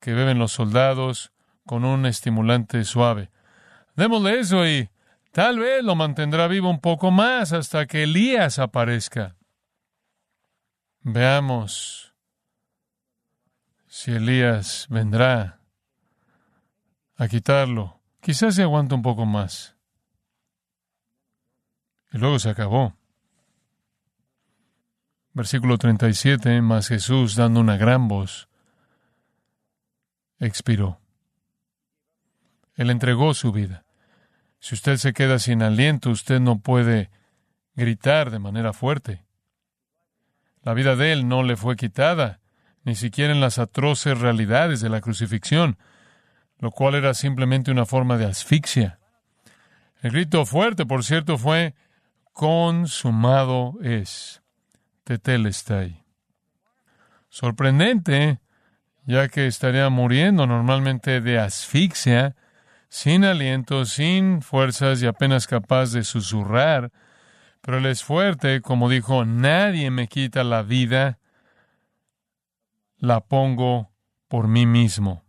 que 0.00 0.14
beben 0.14 0.38
los 0.38 0.52
soldados 0.52 1.32
con 1.66 1.84
un 1.84 2.06
estimulante 2.06 2.84
suave. 2.84 3.30
Démosle 3.94 4.40
eso 4.40 4.66
y 4.66 4.88
tal 5.32 5.58
vez 5.58 5.82
lo 5.82 5.94
mantendrá 5.94 6.48
vivo 6.48 6.70
un 6.70 6.80
poco 6.80 7.10
más 7.10 7.52
hasta 7.52 7.86
que 7.86 8.04
Elías 8.04 8.58
aparezca. 8.58 9.36
Veamos 11.00 12.14
si 13.86 14.12
Elías 14.12 14.86
vendrá 14.88 15.60
a 17.16 17.28
quitarlo. 17.28 18.00
Quizás 18.20 18.54
se 18.54 18.62
aguanta 18.62 18.94
un 18.94 19.02
poco 19.02 19.26
más. 19.26 19.76
Y 22.12 22.18
luego 22.18 22.38
se 22.38 22.50
acabó. 22.50 22.94
Versículo 25.32 25.78
37, 25.78 26.62
más 26.62 26.88
Jesús, 26.88 27.36
dando 27.36 27.60
una 27.60 27.76
gran 27.76 28.08
voz, 28.08 28.47
expiró. 30.38 31.00
Él 32.74 32.90
entregó 32.90 33.34
su 33.34 33.52
vida. 33.52 33.84
Si 34.60 34.74
usted 34.74 34.96
se 34.96 35.12
queda 35.12 35.38
sin 35.38 35.62
aliento, 35.62 36.10
usted 36.10 36.40
no 36.40 36.60
puede 36.60 37.10
gritar 37.74 38.30
de 38.30 38.38
manera 38.38 38.72
fuerte. 38.72 39.24
La 40.62 40.74
vida 40.74 40.96
de 40.96 41.12
él 41.12 41.28
no 41.28 41.42
le 41.42 41.56
fue 41.56 41.76
quitada, 41.76 42.40
ni 42.84 42.94
siquiera 42.94 43.32
en 43.32 43.40
las 43.40 43.58
atroces 43.58 44.18
realidades 44.18 44.80
de 44.80 44.88
la 44.88 45.00
crucifixión, 45.00 45.78
lo 46.58 46.70
cual 46.70 46.94
era 46.94 47.14
simplemente 47.14 47.70
una 47.70 47.86
forma 47.86 48.16
de 48.16 48.26
asfixia. 48.26 48.98
El 50.02 50.12
grito 50.12 50.44
fuerte, 50.46 50.86
por 50.86 51.04
cierto, 51.04 51.38
fue 51.38 51.74
consumado 52.32 53.74
es. 53.82 54.42
Tetelestai. 55.04 56.04
Sorprendente, 57.28 58.40
ya 59.08 59.28
que 59.28 59.46
estaría 59.46 59.88
muriendo 59.88 60.46
normalmente 60.46 61.22
de 61.22 61.38
asfixia, 61.38 62.36
sin 62.90 63.24
aliento, 63.24 63.86
sin 63.86 64.42
fuerzas 64.42 65.00
y 65.02 65.06
apenas 65.06 65.46
capaz 65.46 65.92
de 65.92 66.04
susurrar, 66.04 66.92
pero 67.62 67.78
él 67.78 67.86
es 67.86 68.04
fuerte, 68.04 68.60
como 68.60 68.90
dijo, 68.90 69.24
nadie 69.24 69.90
me 69.90 70.08
quita 70.08 70.44
la 70.44 70.62
vida, 70.62 71.18
la 72.98 73.20
pongo 73.20 73.90
por 74.28 74.46
mí 74.46 74.66
mismo. 74.66 75.24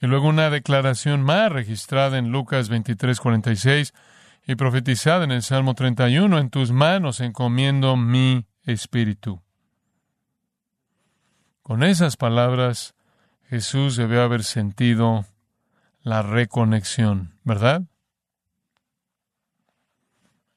Y 0.00 0.08
luego 0.08 0.26
una 0.26 0.50
declaración 0.50 1.22
más 1.22 1.52
registrada 1.52 2.18
en 2.18 2.32
Lucas 2.32 2.68
23, 2.68 3.20
46 3.20 3.94
y 4.44 4.56
profetizada 4.56 5.22
en 5.22 5.30
el 5.30 5.44
Salmo 5.44 5.74
31, 5.74 6.36
en 6.36 6.50
tus 6.50 6.72
manos 6.72 7.20
encomiendo 7.20 7.96
mi 7.96 8.44
espíritu. 8.64 9.40
Con 11.68 11.82
esas 11.82 12.16
palabras, 12.16 12.94
Jesús 13.50 13.94
debió 13.94 14.22
haber 14.22 14.42
sentido 14.42 15.26
la 16.00 16.22
reconexión, 16.22 17.34
¿verdad? 17.44 17.82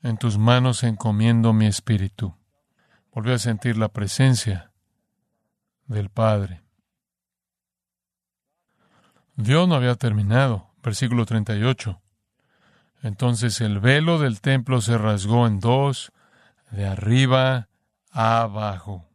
En 0.04 0.16
tus 0.16 0.38
manos 0.38 0.84
encomiendo 0.84 1.52
mi 1.52 1.66
espíritu. 1.66 2.38
Volvió 3.12 3.34
a 3.34 3.40
sentir 3.40 3.78
la 3.78 3.90
presencia 3.90 4.72
del 5.86 6.10
Padre. 6.10 6.62
Dios 9.36 9.68
no 9.68 9.76
había 9.76 9.96
terminado. 9.96 10.70
Versículo 10.82 11.26
38. 11.26 12.02
Entonces 13.04 13.60
el 13.60 13.82
velo 13.82 14.18
del 14.18 14.40
templo 14.40 14.80
se 14.80 14.98
rasgó 14.98 15.46
en 15.46 15.60
dos, 15.60 16.14
de 16.70 16.88
arriba 16.88 17.68
a 18.12 18.44
abajo. 18.44 19.11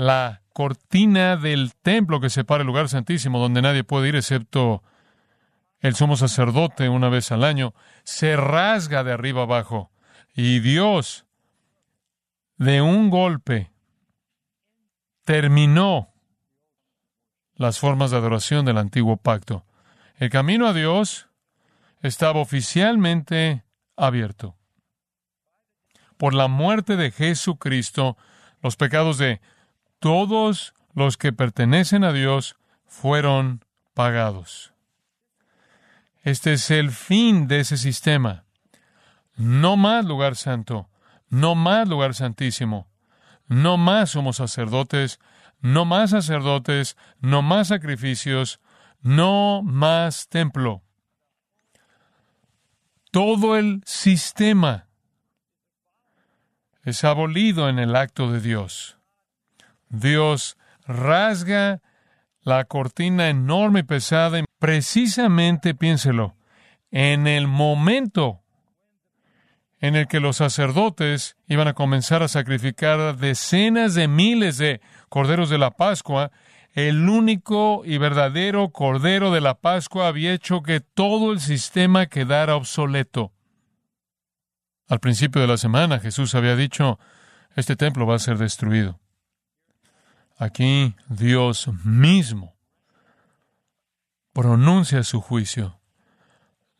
La 0.00 0.40
cortina 0.54 1.36
del 1.36 1.74
templo 1.74 2.20
que 2.20 2.30
separa 2.30 2.62
el 2.62 2.66
lugar 2.66 2.88
santísimo, 2.88 3.38
donde 3.38 3.60
nadie 3.60 3.84
puede 3.84 4.08
ir 4.08 4.16
excepto 4.16 4.82
el 5.80 5.94
sumo 5.94 6.16
sacerdote 6.16 6.88
una 6.88 7.10
vez 7.10 7.30
al 7.32 7.44
año, 7.44 7.74
se 8.02 8.34
rasga 8.34 9.04
de 9.04 9.12
arriba 9.12 9.42
abajo. 9.42 9.90
Y 10.34 10.60
Dios, 10.60 11.26
de 12.56 12.80
un 12.80 13.10
golpe, 13.10 13.72
terminó 15.26 16.14
las 17.56 17.78
formas 17.78 18.10
de 18.10 18.16
adoración 18.16 18.64
del 18.64 18.78
antiguo 18.78 19.18
pacto. 19.18 19.66
El 20.16 20.30
camino 20.30 20.66
a 20.66 20.72
Dios 20.72 21.28
estaba 22.00 22.40
oficialmente 22.40 23.64
abierto. 23.98 24.56
Por 26.16 26.32
la 26.32 26.48
muerte 26.48 26.96
de 26.96 27.10
Jesucristo, 27.10 28.16
los 28.62 28.76
pecados 28.76 29.18
de 29.18 29.42
todos 30.00 30.74
los 30.94 31.16
que 31.16 31.32
pertenecen 31.32 32.02
a 32.02 32.12
Dios 32.12 32.56
fueron 32.86 33.64
pagados. 33.94 34.72
Este 36.22 36.54
es 36.54 36.70
el 36.70 36.90
fin 36.90 37.46
de 37.46 37.60
ese 37.60 37.76
sistema. 37.76 38.44
No 39.36 39.76
más 39.76 40.04
lugar 40.04 40.36
santo, 40.36 40.88
no 41.28 41.54
más 41.54 41.88
lugar 41.88 42.14
santísimo, 42.14 42.88
no 43.46 43.76
más 43.76 44.10
somos 44.10 44.36
sacerdotes, 44.36 45.20
no 45.60 45.84
más 45.84 46.10
sacerdotes, 46.10 46.96
no 47.20 47.42
más 47.42 47.68
sacrificios, 47.68 48.60
no 49.00 49.62
más 49.62 50.28
templo. 50.28 50.82
Todo 53.10 53.56
el 53.56 53.82
sistema 53.86 54.86
es 56.84 57.04
abolido 57.04 57.68
en 57.68 57.78
el 57.78 57.96
acto 57.96 58.30
de 58.30 58.40
Dios. 58.40 58.99
Dios 59.90 60.56
rasga 60.86 61.82
la 62.42 62.64
cortina 62.64 63.28
enorme 63.28 63.80
y 63.80 63.82
pesada 63.82 64.42
precisamente, 64.58 65.74
piénselo, 65.74 66.36
en 66.90 67.26
el 67.26 67.46
momento 67.48 68.40
en 69.80 69.96
el 69.96 70.08
que 70.08 70.20
los 70.20 70.36
sacerdotes 70.36 71.36
iban 71.48 71.66
a 71.68 71.74
comenzar 71.74 72.22
a 72.22 72.28
sacrificar 72.28 73.16
decenas 73.16 73.94
de 73.94 74.08
miles 74.08 74.58
de 74.58 74.80
corderos 75.08 75.48
de 75.48 75.58
la 75.58 75.70
Pascua, 75.70 76.30
el 76.74 77.08
único 77.08 77.82
y 77.84 77.98
verdadero 77.98 78.70
cordero 78.70 79.32
de 79.32 79.40
la 79.40 79.54
Pascua 79.54 80.06
había 80.06 80.32
hecho 80.32 80.62
que 80.62 80.80
todo 80.80 81.32
el 81.32 81.40
sistema 81.40 82.06
quedara 82.06 82.56
obsoleto. 82.56 83.32
Al 84.86 85.00
principio 85.00 85.40
de 85.40 85.48
la 85.48 85.56
semana 85.56 85.98
Jesús 85.98 86.34
había 86.34 86.56
dicho, 86.56 86.98
este 87.56 87.74
templo 87.74 88.06
va 88.06 88.16
a 88.16 88.20
ser 88.20 88.38
destruido. 88.38 88.99
Aquí 90.40 90.96
Dios 91.10 91.68
mismo 91.84 92.56
pronuncia 94.32 95.02
su 95.02 95.20
juicio. 95.20 95.78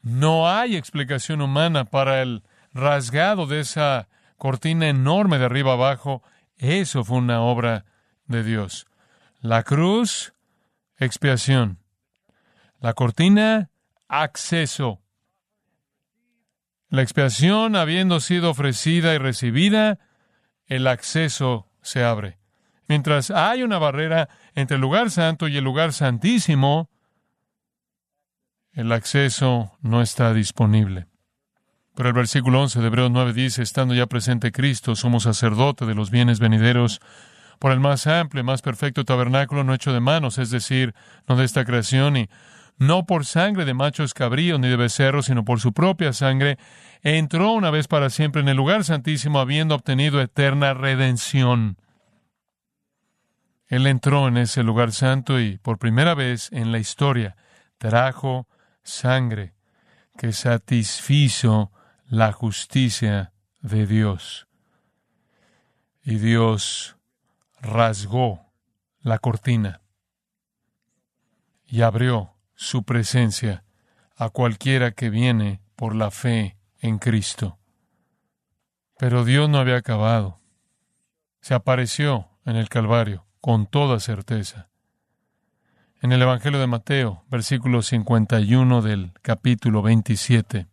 No 0.00 0.48
hay 0.48 0.76
explicación 0.76 1.42
humana 1.42 1.84
para 1.84 2.22
el 2.22 2.42
rasgado 2.72 3.46
de 3.46 3.60
esa 3.60 4.08
cortina 4.38 4.88
enorme 4.88 5.38
de 5.38 5.44
arriba 5.44 5.74
abajo. 5.74 6.22
Eso 6.56 7.04
fue 7.04 7.18
una 7.18 7.42
obra 7.42 7.84
de 8.24 8.44
Dios. 8.44 8.86
La 9.42 9.62
cruz, 9.62 10.32
expiación. 10.96 11.80
La 12.78 12.94
cortina, 12.94 13.68
acceso. 14.08 15.02
La 16.88 17.02
expiación 17.02 17.76
habiendo 17.76 18.20
sido 18.20 18.52
ofrecida 18.52 19.14
y 19.14 19.18
recibida, 19.18 19.98
el 20.64 20.86
acceso 20.86 21.70
se 21.82 22.02
abre. 22.02 22.39
Mientras 22.90 23.30
hay 23.30 23.62
una 23.62 23.78
barrera 23.78 24.28
entre 24.56 24.74
el 24.74 24.80
lugar 24.80 25.12
santo 25.12 25.46
y 25.46 25.56
el 25.56 25.62
lugar 25.62 25.92
santísimo, 25.92 26.90
el 28.72 28.90
acceso 28.90 29.78
no 29.80 30.02
está 30.02 30.34
disponible. 30.34 31.06
Pero 31.94 32.08
el 32.08 32.16
versículo 32.16 32.60
11 32.60 32.80
de 32.80 32.86
Hebreos 32.88 33.12
9 33.12 33.32
dice, 33.32 33.62
estando 33.62 33.94
ya 33.94 34.06
presente 34.06 34.50
Cristo, 34.50 34.96
somos 34.96 35.22
sacerdote 35.22 35.86
de 35.86 35.94
los 35.94 36.10
bienes 36.10 36.40
venideros 36.40 37.00
por 37.60 37.70
el 37.70 37.78
más 37.78 38.08
amplio 38.08 38.40
y 38.40 38.44
más 38.44 38.60
perfecto 38.60 39.04
tabernáculo 39.04 39.62
no 39.62 39.72
hecho 39.72 39.92
de 39.92 40.00
manos, 40.00 40.38
es 40.38 40.50
decir, 40.50 40.92
no 41.28 41.36
de 41.36 41.44
esta 41.44 41.64
creación, 41.64 42.16
y 42.16 42.28
no 42.76 43.06
por 43.06 43.24
sangre 43.24 43.66
de 43.66 43.74
machos 43.74 44.14
cabríos 44.14 44.58
ni 44.58 44.66
de 44.66 44.74
becerros, 44.74 45.26
sino 45.26 45.44
por 45.44 45.60
su 45.60 45.72
propia 45.72 46.12
sangre, 46.12 46.58
entró 47.02 47.52
una 47.52 47.70
vez 47.70 47.86
para 47.86 48.10
siempre 48.10 48.42
en 48.42 48.48
el 48.48 48.56
lugar 48.56 48.82
santísimo, 48.82 49.38
habiendo 49.38 49.76
obtenido 49.76 50.20
eterna 50.20 50.74
redención. 50.74 51.76
Él 53.70 53.86
entró 53.86 54.26
en 54.26 54.36
ese 54.36 54.64
lugar 54.64 54.90
santo 54.90 55.38
y 55.38 55.56
por 55.56 55.78
primera 55.78 56.16
vez 56.16 56.50
en 56.50 56.72
la 56.72 56.80
historia 56.80 57.36
trajo 57.78 58.48
sangre 58.82 59.54
que 60.18 60.32
satisfizo 60.32 61.70
la 62.04 62.32
justicia 62.32 63.32
de 63.60 63.86
Dios. 63.86 64.48
Y 66.02 66.16
Dios 66.16 66.96
rasgó 67.60 68.44
la 69.02 69.20
cortina 69.20 69.82
y 71.64 71.82
abrió 71.82 72.34
su 72.56 72.82
presencia 72.82 73.62
a 74.16 74.30
cualquiera 74.30 74.90
que 74.90 75.10
viene 75.10 75.62
por 75.76 75.94
la 75.94 76.10
fe 76.10 76.58
en 76.80 76.98
Cristo. 76.98 77.60
Pero 78.98 79.24
Dios 79.24 79.48
no 79.48 79.58
había 79.58 79.76
acabado. 79.76 80.40
Se 81.40 81.54
apareció 81.54 82.30
en 82.44 82.56
el 82.56 82.68
Calvario 82.68 83.29
con 83.40 83.66
toda 83.66 84.00
certeza. 84.00 84.68
En 86.02 86.12
el 86.12 86.22
Evangelio 86.22 86.58
de 86.58 86.66
Mateo, 86.66 87.24
versículo 87.28 87.82
51 87.82 88.82
del 88.82 89.12
capítulo 89.22 89.82
27, 89.82 90.66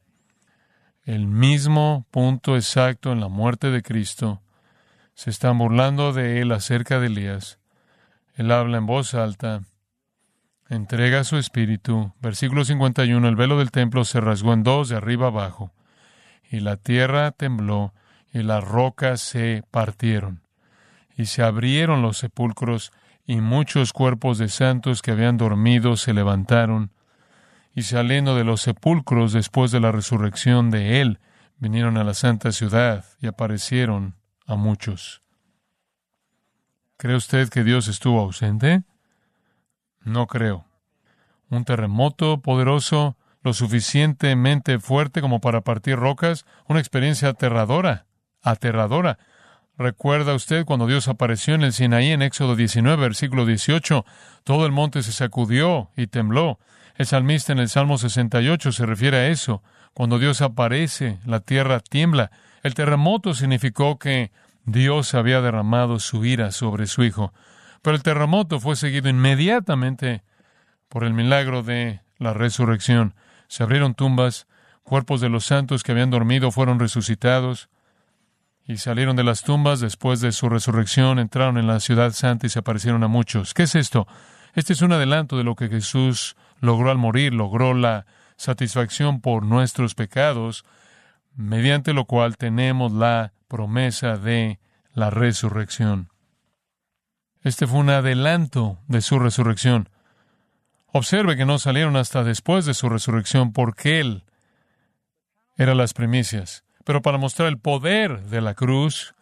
el 1.03 1.27
mismo 1.27 2.05
punto 2.11 2.55
exacto 2.55 3.11
en 3.11 3.19
la 3.19 3.27
muerte 3.27 3.71
de 3.71 3.81
Cristo, 3.81 4.41
se 5.13 5.29
están 5.29 5.57
burlando 5.57 6.13
de 6.13 6.41
él 6.41 6.51
acerca 6.51 6.99
de 6.99 7.07
Elías. 7.07 7.59
Él 8.35 8.51
habla 8.51 8.77
en 8.77 8.85
voz 8.85 9.13
alta, 9.13 9.63
entrega 10.69 11.23
su 11.23 11.37
espíritu. 11.37 12.13
Versículo 12.21 12.65
51, 12.65 13.27
el 13.27 13.35
velo 13.35 13.57
del 13.57 13.71
templo 13.71 14.05
se 14.05 14.21
rasgó 14.21 14.53
en 14.53 14.63
dos 14.63 14.89
de 14.89 14.97
arriba 14.97 15.27
abajo, 15.27 15.73
y 16.49 16.59
la 16.59 16.77
tierra 16.77 17.31
tembló, 17.31 17.93
y 18.31 18.43
las 18.43 18.63
rocas 18.63 19.21
se 19.21 19.63
partieron, 19.71 20.41
y 21.17 21.25
se 21.25 21.43
abrieron 21.43 22.01
los 22.01 22.17
sepulcros, 22.17 22.93
y 23.25 23.41
muchos 23.41 23.91
cuerpos 23.91 24.37
de 24.37 24.47
santos 24.47 25.01
que 25.01 25.11
habían 25.11 25.35
dormido 25.35 25.97
se 25.97 26.13
levantaron, 26.13 26.91
y 27.75 27.81
saliendo 27.81 28.35
de 28.35 28.43
los 28.43 28.61
sepulcros 28.61 29.33
después 29.33 29.71
de 29.71 29.79
la 29.79 29.91
resurrección 29.91 30.71
de 30.71 31.01
él, 31.01 31.19
vinieron 31.57 31.97
a 31.97 32.03
la 32.03 32.13
santa 32.13 32.51
ciudad 32.51 33.03
y 33.19 33.27
aparecieron 33.27 34.15
a 34.45 34.55
muchos. 34.55 35.21
¿Cree 36.97 37.15
usted 37.15 37.49
que 37.49 37.63
Dios 37.63 37.87
estuvo 37.87 38.19
ausente? 38.21 38.83
No 40.01 40.25
creo. 40.27 40.65
Un 41.49 41.65
terremoto 41.65 42.41
poderoso, 42.41 43.17
lo 43.43 43.53
suficientemente 43.53 44.79
fuerte 44.79 45.21
como 45.21 45.39
para 45.39 45.61
partir 45.61 45.97
rocas, 45.97 46.45
una 46.67 46.79
experiencia 46.79 47.29
aterradora, 47.29 48.07
aterradora. 48.41 49.19
¿Recuerda 49.79 50.33
usted 50.33 50.65
cuando 50.65 50.87
Dios 50.87 51.07
apareció 51.07 51.53
en 51.53 51.61
el 51.61 51.71
Sinaí 51.71 52.09
en 52.11 52.23
Éxodo 52.23 52.55
19, 52.55 52.99
versículo 52.99 53.45
18? 53.45 54.05
Todo 54.43 54.65
el 54.65 54.71
monte 54.71 55.03
se 55.03 55.11
sacudió 55.11 55.91
y 55.95 56.07
tembló. 56.07 56.57
El 56.95 57.05
salmista 57.05 57.53
en 57.53 57.59
el 57.59 57.69
Salmo 57.69 57.99
68 57.99 58.71
se 58.71 58.85
refiere 58.87 59.17
a 59.17 59.27
eso. 59.27 59.61
Cuando 59.93 60.17
Dios 60.17 60.41
aparece, 60.41 61.19
la 61.25 61.41
tierra 61.41 61.79
tiembla. 61.79 62.31
El 62.63 62.73
terremoto 62.73 63.35
significó 63.35 63.99
que 63.99 64.31
Dios 64.65 65.13
había 65.13 65.41
derramado 65.41 65.99
su 65.99 66.25
ira 66.25 66.51
sobre 66.51 66.87
su 66.87 67.03
Hijo. 67.03 67.31
Pero 67.83 67.95
el 67.95 68.01
terremoto 68.01 68.59
fue 68.59 68.75
seguido 68.75 69.09
inmediatamente 69.09 70.23
por 70.89 71.03
el 71.03 71.13
milagro 71.13 71.61
de 71.61 72.01
la 72.17 72.33
resurrección. 72.33 73.13
Se 73.47 73.61
abrieron 73.61 73.93
tumbas, 73.93 74.47
cuerpos 74.81 75.21
de 75.21 75.29
los 75.29 75.45
santos 75.45 75.83
que 75.83 75.91
habían 75.91 76.09
dormido 76.09 76.51
fueron 76.51 76.79
resucitados 76.79 77.69
y 78.67 78.77
salieron 78.77 79.15
de 79.15 79.23
las 79.23 79.43
tumbas 79.43 79.79
después 79.79 80.19
de 80.19 80.33
su 80.33 80.49
resurrección, 80.49 81.19
entraron 81.19 81.57
en 81.57 81.67
la 81.67 81.79
ciudad 81.79 82.11
santa 82.11 82.47
y 82.47 82.49
se 82.49 82.59
aparecieron 82.59 83.01
a 83.03 83.07
muchos. 83.07 83.53
¿Qué 83.53 83.63
es 83.63 83.75
esto? 83.75 84.07
Este 84.55 84.73
es 84.73 84.81
un 84.81 84.91
adelanto 84.91 85.37
de 85.37 85.45
lo 85.45 85.55
que 85.55 85.69
Jesús 85.69 86.35
logró 86.59 86.91
al 86.91 86.97
morir, 86.97 87.33
logró 87.33 87.73
la 87.73 88.05
satisfacción 88.35 89.21
por 89.21 89.43
nuestros 89.43 89.95
pecados, 89.95 90.65
mediante 91.33 91.93
lo 91.93 92.05
cual 92.05 92.35
tenemos 92.35 92.91
la 92.91 93.31
promesa 93.47 94.17
de 94.17 94.59
la 94.93 95.11
resurrección. 95.11 96.09
Este 97.43 97.67
fue 97.67 97.79
un 97.79 97.89
adelanto 97.89 98.79
de 98.87 98.99
su 99.01 99.17
resurrección. 99.17 99.89
Observe 100.87 101.37
que 101.37 101.45
no 101.45 101.57
salieron 101.57 101.95
hasta 101.95 102.25
después 102.25 102.65
de 102.65 102.73
su 102.73 102.89
resurrección 102.89 103.53
porque 103.53 104.01
Él 104.01 104.25
era 105.55 105.73
las 105.73 105.93
primicias. 105.93 106.66
Pero 106.87 107.01
para 107.01 107.17
mostrar 107.17 107.49
el 107.49 107.59
poder 107.59 108.21
de 108.27 108.39
la 108.39 108.53
cruz, 108.53 109.13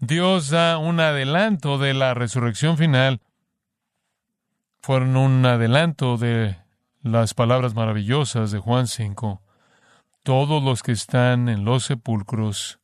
Dios 0.00 0.48
da 0.48 0.76
un 0.78 0.98
adelanto 0.98 1.78
de 1.78 1.94
la 1.94 2.14
resurrección 2.14 2.76
final. 2.76 3.20
Fueron 4.80 5.16
un 5.16 5.46
adelanto 5.46 6.16
de 6.16 6.56
las 7.00 7.32
palabras 7.34 7.76
maravillosas 7.76 8.50
de 8.50 8.58
Juan 8.58 8.88
5. 8.88 9.40
Todos 10.24 10.64
los 10.64 10.82
que 10.82 10.90
están 10.90 11.48
en 11.48 11.64
los 11.64 11.84
sepulcros 11.84 12.80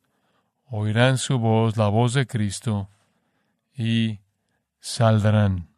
oirán 0.66 1.18
su 1.18 1.40
voz, 1.40 1.76
la 1.76 1.88
voz 1.88 2.14
de 2.14 2.28
Cristo, 2.28 2.88
y 3.76 4.20
saldrán. 4.78 5.68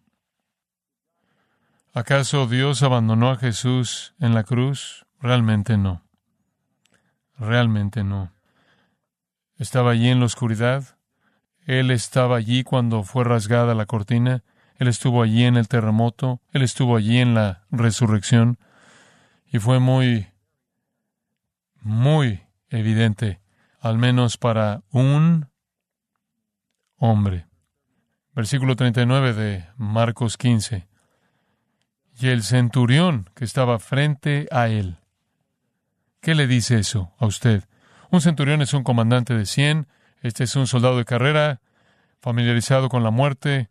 ¿Acaso 1.95 2.47
Dios 2.47 2.83
abandonó 2.83 3.31
a 3.31 3.37
Jesús 3.37 4.15
en 4.21 4.35
la 4.35 4.45
cruz? 4.45 5.07
Realmente 5.19 5.79
no. 5.79 6.03
Realmente 7.39 8.05
no. 8.05 8.31
Estaba 9.61 9.91
allí 9.91 10.09
en 10.09 10.21
la 10.21 10.25
oscuridad. 10.25 10.97
Él 11.67 11.91
estaba 11.91 12.39
allí 12.39 12.65
cuando 12.65 13.03
fue 13.03 13.25
rasgada 13.25 13.75
la 13.75 13.85
cortina. 13.85 14.43
Él 14.77 14.89
estuvo 14.89 15.23
allí 15.23 15.45
en 15.45 15.59
el 15.59 15.69
terremoto. 15.69 16.41
Él 16.53 16.63
estuvo 16.63 16.97
allí 16.97 17.19
en 17.19 17.35
la 17.35 17.67
resurrección. 17.71 18.59
Y 19.53 19.59
fue 19.59 19.79
muy, 19.79 20.29
muy 21.83 22.41
evidente, 22.71 23.43
al 23.81 23.99
menos 23.99 24.39
para 24.39 24.83
un 24.93 25.51
hombre. 26.97 27.47
Versículo 28.35 28.77
39 28.77 29.35
de 29.35 29.67
Marcos 29.77 30.39
15. 30.39 30.89
Y 32.19 32.29
el 32.29 32.45
centurión 32.45 33.29
que 33.35 33.45
estaba 33.45 33.79
frente 33.79 34.49
a 34.51 34.69
él. 34.69 34.97
¿Qué 36.23 36.35
le 36.35 36.47
dice 36.47 36.79
eso 36.79 37.13
a 37.19 37.27
usted? 37.27 37.65
Un 38.11 38.21
centurión 38.21 38.61
es 38.61 38.75
un 38.75 38.83
comandante 38.83 39.35
de 39.35 39.47
cien, 39.47 39.87
este 40.21 40.45
es 40.45 40.57
un 40.57 40.67
soldado 40.67 40.99
de 40.99 41.05
carrera, 41.05 41.61
familiarizado 42.21 42.89
con 42.89 43.05
la 43.05 43.11
muerte, 43.11 43.71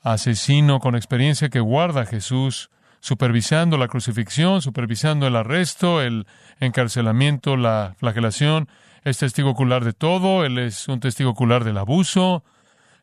asesino 0.00 0.78
con 0.78 0.94
experiencia 0.94 1.48
que 1.48 1.60
guarda 1.60 2.02
a 2.02 2.06
Jesús, 2.06 2.70
supervisando 3.00 3.78
la 3.78 3.88
crucifixión, 3.88 4.60
supervisando 4.60 5.26
el 5.26 5.36
arresto, 5.36 6.02
el 6.02 6.26
encarcelamiento, 6.60 7.56
la 7.56 7.94
flagelación, 7.98 8.68
es 9.04 9.16
testigo 9.16 9.50
ocular 9.50 9.84
de 9.84 9.94
todo, 9.94 10.44
él 10.44 10.58
es 10.58 10.86
un 10.88 11.00
testigo 11.00 11.30
ocular 11.30 11.64
del 11.64 11.78
abuso, 11.78 12.44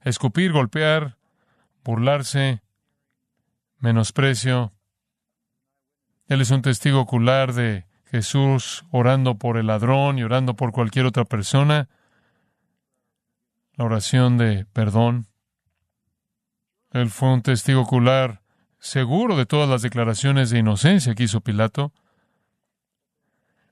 escupir, 0.03 0.51
golpear, 0.51 1.17
burlarse, 1.83 2.61
menosprecio. 3.79 4.71
Él 6.27 6.41
es 6.41 6.51
un 6.51 6.61
testigo 6.61 6.99
ocular 6.99 7.53
de 7.53 7.87
Jesús 8.11 8.85
orando 8.91 9.35
por 9.35 9.57
el 9.57 9.67
ladrón 9.67 10.17
y 10.17 10.23
orando 10.23 10.55
por 10.55 10.71
cualquier 10.71 11.05
otra 11.05 11.25
persona. 11.25 11.89
La 13.73 13.85
oración 13.85 14.37
de 14.37 14.65
perdón. 14.73 15.27
Él 16.91 17.09
fue 17.09 17.33
un 17.33 17.41
testigo 17.41 17.81
ocular 17.81 18.41
seguro 18.79 19.35
de 19.35 19.45
todas 19.45 19.69
las 19.69 19.81
declaraciones 19.81 20.49
de 20.49 20.59
inocencia 20.59 21.15
que 21.15 21.23
hizo 21.23 21.41
Pilato. 21.41 21.91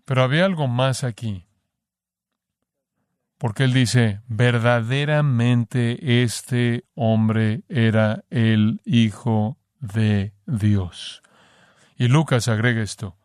Pero 0.03 0.23
había 0.23 0.45
algo 0.45 0.67
más 0.67 1.03
aquí 1.03 1.45
porque 3.37 3.63
él 3.65 3.73
dice, 3.73 4.21
verdaderamente 4.27 6.23
este 6.23 6.85
hombre 6.95 7.61
era 7.67 8.23
el 8.29 8.81
Hijo 8.85 9.57
de 9.79 10.33
Dios. 10.45 11.21
Y 11.97 12.07
Lucas 12.07 12.47
agrega 12.47 12.81
esto. 12.81 13.15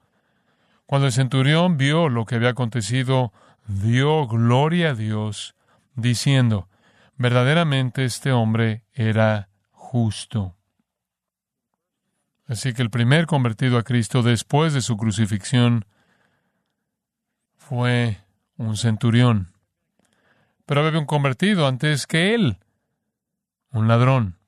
Cuando 0.91 1.07
el 1.07 1.13
centurión 1.13 1.77
vio 1.77 2.09
lo 2.09 2.27
que 2.27 2.35
había 2.35 2.49
acontecido, 2.49 3.33
dio 3.69 4.27
gloria 4.27 4.91
a 4.91 4.95
Dios, 4.95 5.55
diciendo, 5.95 6.69
verdaderamente 7.17 8.05
este 8.05 8.33
hombre 8.33 8.83
era 8.93 9.51
justo. 9.71 10.57
Así 12.49 12.75
que 12.75 12.83
el 12.83 12.91
primer 12.91 13.27
convertido 13.27 13.79
a 13.79 13.85
Cristo 13.85 14.25
después 14.25 14.75
de 14.75 14.81
su 14.81 14.97
crucifixión 14.97 15.85
fue 17.57 18.19
un 18.57 18.77
centurión 18.77 19.53
pero 20.67 20.87
había 20.87 21.01
un 21.01 21.07
convertido 21.07 21.67
antes 21.67 22.07
que 22.07 22.33
él, 22.33 22.59
un 23.73 23.89
ladrón. 23.89 24.39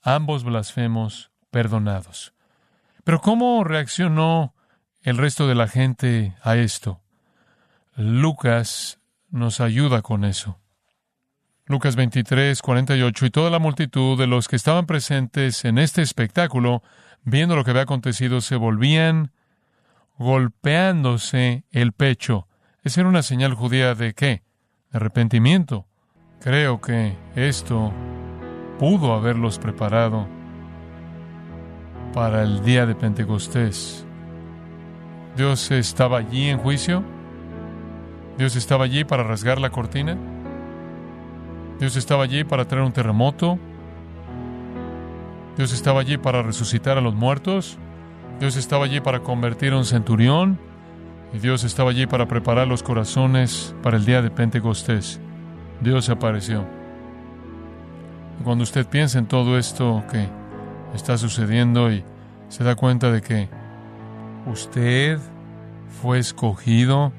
Ambos 0.00 0.44
blasfemos 0.44 1.30
perdonados. 1.50 2.32
Pero 3.04 3.20
¿cómo 3.20 3.62
reaccionó 3.62 4.54
el 5.02 5.18
resto 5.18 5.48
de 5.48 5.54
la 5.54 5.68
gente 5.68 6.34
a 6.42 6.56
esto? 6.56 7.00
Lucas 7.96 9.00
nos 9.30 9.60
ayuda 9.60 10.02
con 10.02 10.24
eso. 10.24 10.58
Lucas 11.66 11.94
23, 11.96 12.60
48, 12.60 13.26
y 13.26 13.30
toda 13.30 13.50
la 13.50 13.58
multitud 13.58 14.18
de 14.18 14.26
los 14.26 14.48
que 14.48 14.56
estaban 14.56 14.86
presentes 14.86 15.64
en 15.64 15.78
este 15.78 16.02
espectáculo, 16.02 16.82
viendo 17.22 17.54
lo 17.54 17.64
que 17.64 17.70
había 17.70 17.82
acontecido, 17.82 18.40
se 18.40 18.56
volvían 18.56 19.32
golpeándose 20.18 21.64
el 21.70 21.92
pecho. 21.92 22.48
Esa 22.82 23.00
era 23.00 23.08
una 23.08 23.22
señal 23.22 23.54
judía 23.54 23.94
de 23.94 24.14
qué? 24.14 24.42
arrepentimiento. 24.92 25.86
Creo 26.40 26.80
que 26.80 27.16
esto 27.36 27.92
pudo 28.78 29.14
haberlos 29.14 29.58
preparado 29.58 30.26
para 32.12 32.42
el 32.42 32.64
día 32.64 32.86
de 32.86 32.94
Pentecostés. 32.94 34.06
Dios 35.40 35.70
estaba 35.70 36.18
allí 36.18 36.50
en 36.50 36.58
juicio. 36.58 37.02
Dios 38.36 38.56
estaba 38.56 38.84
allí 38.84 39.04
para 39.04 39.22
rasgar 39.22 39.58
la 39.58 39.70
cortina. 39.70 40.18
Dios 41.78 41.96
estaba 41.96 42.24
allí 42.24 42.44
para 42.44 42.66
traer 42.66 42.84
un 42.84 42.92
terremoto. 42.92 43.58
Dios 45.56 45.72
estaba 45.72 46.02
allí 46.02 46.18
para 46.18 46.42
resucitar 46.42 46.98
a 46.98 47.00
los 47.00 47.14
muertos. 47.14 47.78
Dios 48.38 48.56
estaba 48.56 48.84
allí 48.84 49.00
para 49.00 49.20
convertir 49.20 49.72
a 49.72 49.78
un 49.78 49.86
centurión. 49.86 50.58
Y 51.32 51.38
Dios 51.38 51.64
estaba 51.64 51.88
allí 51.88 52.04
para 52.04 52.28
preparar 52.28 52.68
los 52.68 52.82
corazones 52.82 53.74
para 53.82 53.96
el 53.96 54.04
día 54.04 54.20
de 54.20 54.30
Pentecostés. 54.30 55.20
Dios 55.80 56.10
apareció. 56.10 56.66
Cuando 58.44 58.62
usted 58.62 58.86
piensa 58.86 59.18
en 59.18 59.24
todo 59.24 59.56
esto 59.56 60.04
que 60.12 60.28
está 60.94 61.16
sucediendo 61.16 61.90
y 61.90 62.04
se 62.50 62.62
da 62.62 62.74
cuenta 62.74 63.10
de 63.10 63.22
que 63.22 63.59
usted 64.46 65.18
fue 66.00 66.18
escogido 66.18 67.12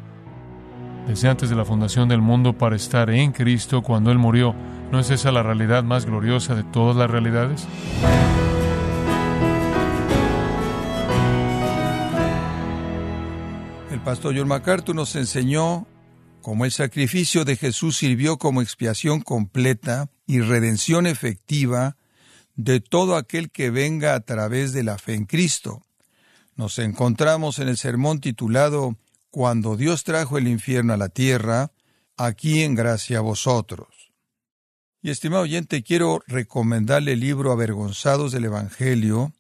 desde 1.08 1.30
antes 1.30 1.50
de 1.50 1.56
la 1.56 1.66
fundación 1.66 2.08
del 2.10 2.22
mundo 2.22 2.58
para 2.58 2.76
estar 2.76 3.10
en 3.10 3.32
Cristo 3.32 3.82
cuando 3.82 4.12
Él 4.12 4.18
murió, 4.18 4.56
¿no 4.92 5.00
es 5.00 5.10
esa 5.10 5.32
la 5.32 5.44
realidad 5.44 5.84
más 5.84 6.06
gloriosa 6.06 6.56
de 6.56 6.64
todas 6.64 6.96
las 6.96 7.10
realidades? 7.10 7.68
El 13.92 14.00
pastor 14.02 14.36
John 14.38 14.48
MacArthur 14.48 14.96
nos 14.96 15.16
enseñó 15.16 15.88
cómo 16.42 16.66
el 16.66 16.72
sacrificio 16.72 17.46
de 17.46 17.56
Jesús 17.56 17.98
sirvió 17.98 18.38
como 18.38 18.62
expiación 18.62 19.22
completa 19.22 20.10
y 20.26 20.42
redención 20.42 21.06
efectiva 21.06 21.98
de 22.56 22.80
todo 22.80 23.16
aquel 23.16 23.52
que 23.52 23.70
venga 23.70 24.16
a 24.16 24.22
través 24.22 24.74
de 24.74 24.84
la 24.84 24.98
fe 24.98 25.16
en 25.16 25.26
Cristo. 25.26 25.82
Nos 26.56 26.80
encontramos 26.80 27.60
en 27.60 27.70
el 27.70 27.78
sermón 27.78 28.20
titulado 28.20 28.98
Cuando 29.30 29.78
Dios 29.78 30.04
trajo 30.04 30.38
el 30.38 30.48
infierno 30.48 30.94
a 30.94 30.98
la 30.98 31.10
tierra, 31.10 31.72
aquí 32.18 32.64
en 32.64 32.76
gracia 32.76 33.20
a 33.20 33.22
vosotros. 33.22 34.12
Y 35.02 35.10
estimado 35.10 35.44
oyente, 35.44 35.82
quiero 35.82 36.22
recomendarle 36.28 37.14
el 37.14 37.22
libro 37.22 37.52
Avergonzados 37.52 38.32
del 38.32 38.46
Evangelio, 38.46 39.34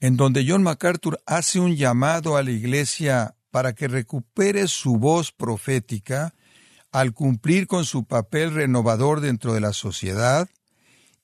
en 0.00 0.16
donde 0.16 0.44
John 0.48 0.62
MacArthur 0.62 1.20
hace 1.26 1.60
un 1.60 1.76
llamado 1.76 2.36
a 2.36 2.42
la 2.42 2.50
iglesia 2.50 3.34
para 3.50 3.74
que 3.74 3.88
recupere 3.88 4.66
su 4.68 4.96
voz 4.96 5.30
profética 5.30 6.34
al 6.90 7.12
cumplir 7.12 7.66
con 7.66 7.84
su 7.84 8.04
papel 8.04 8.54
renovador 8.54 9.20
dentro 9.20 9.52
de 9.52 9.60
la 9.60 9.72
sociedad 9.72 10.48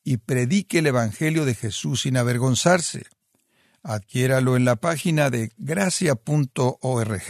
y 0.05 0.19
predique 0.19 0.79
el 0.79 0.87
Evangelio 0.87 1.45
de 1.45 1.55
Jesús 1.55 2.03
sin 2.03 2.17
avergonzarse. 2.17 3.07
Adquiéralo 3.83 4.57
en 4.57 4.65
la 4.65 4.77
página 4.77 5.31
de 5.31 5.53
gracia.org 5.57 7.23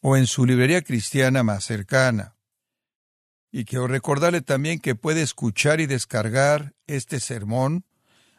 o 0.00 0.16
en 0.16 0.26
su 0.26 0.46
librería 0.46 0.82
cristiana 0.82 1.42
más 1.42 1.64
cercana. 1.64 2.36
Y 3.50 3.64
quiero 3.64 3.86
recordarle 3.86 4.40
también 4.40 4.80
que 4.80 4.94
puede 4.94 5.22
escuchar 5.22 5.80
y 5.80 5.86
descargar 5.86 6.74
este 6.86 7.20
sermón, 7.20 7.84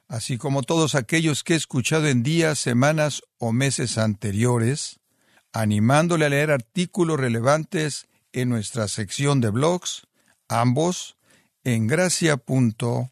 así 0.08 0.38
como 0.38 0.64
todos 0.64 0.96
aquellos 0.96 1.44
que 1.44 1.54
he 1.54 1.58
escuchado 1.58 2.08
en 2.08 2.24
días, 2.24 2.60
semanas 2.60 3.22
o 3.38 3.52
meses 3.52 3.98
anteriores, 3.98 5.00
animándole 5.54 6.26
a 6.26 6.30
leer 6.30 6.52
artículos 6.52 7.20
relevantes 7.20 8.08
en 8.32 8.50
nuestra 8.50 8.88
sección 8.88 9.40
de 9.40 9.52
blogs, 9.52 10.08
ambos 10.48 11.16
en 11.64 11.88
gracia.org. 11.88 13.12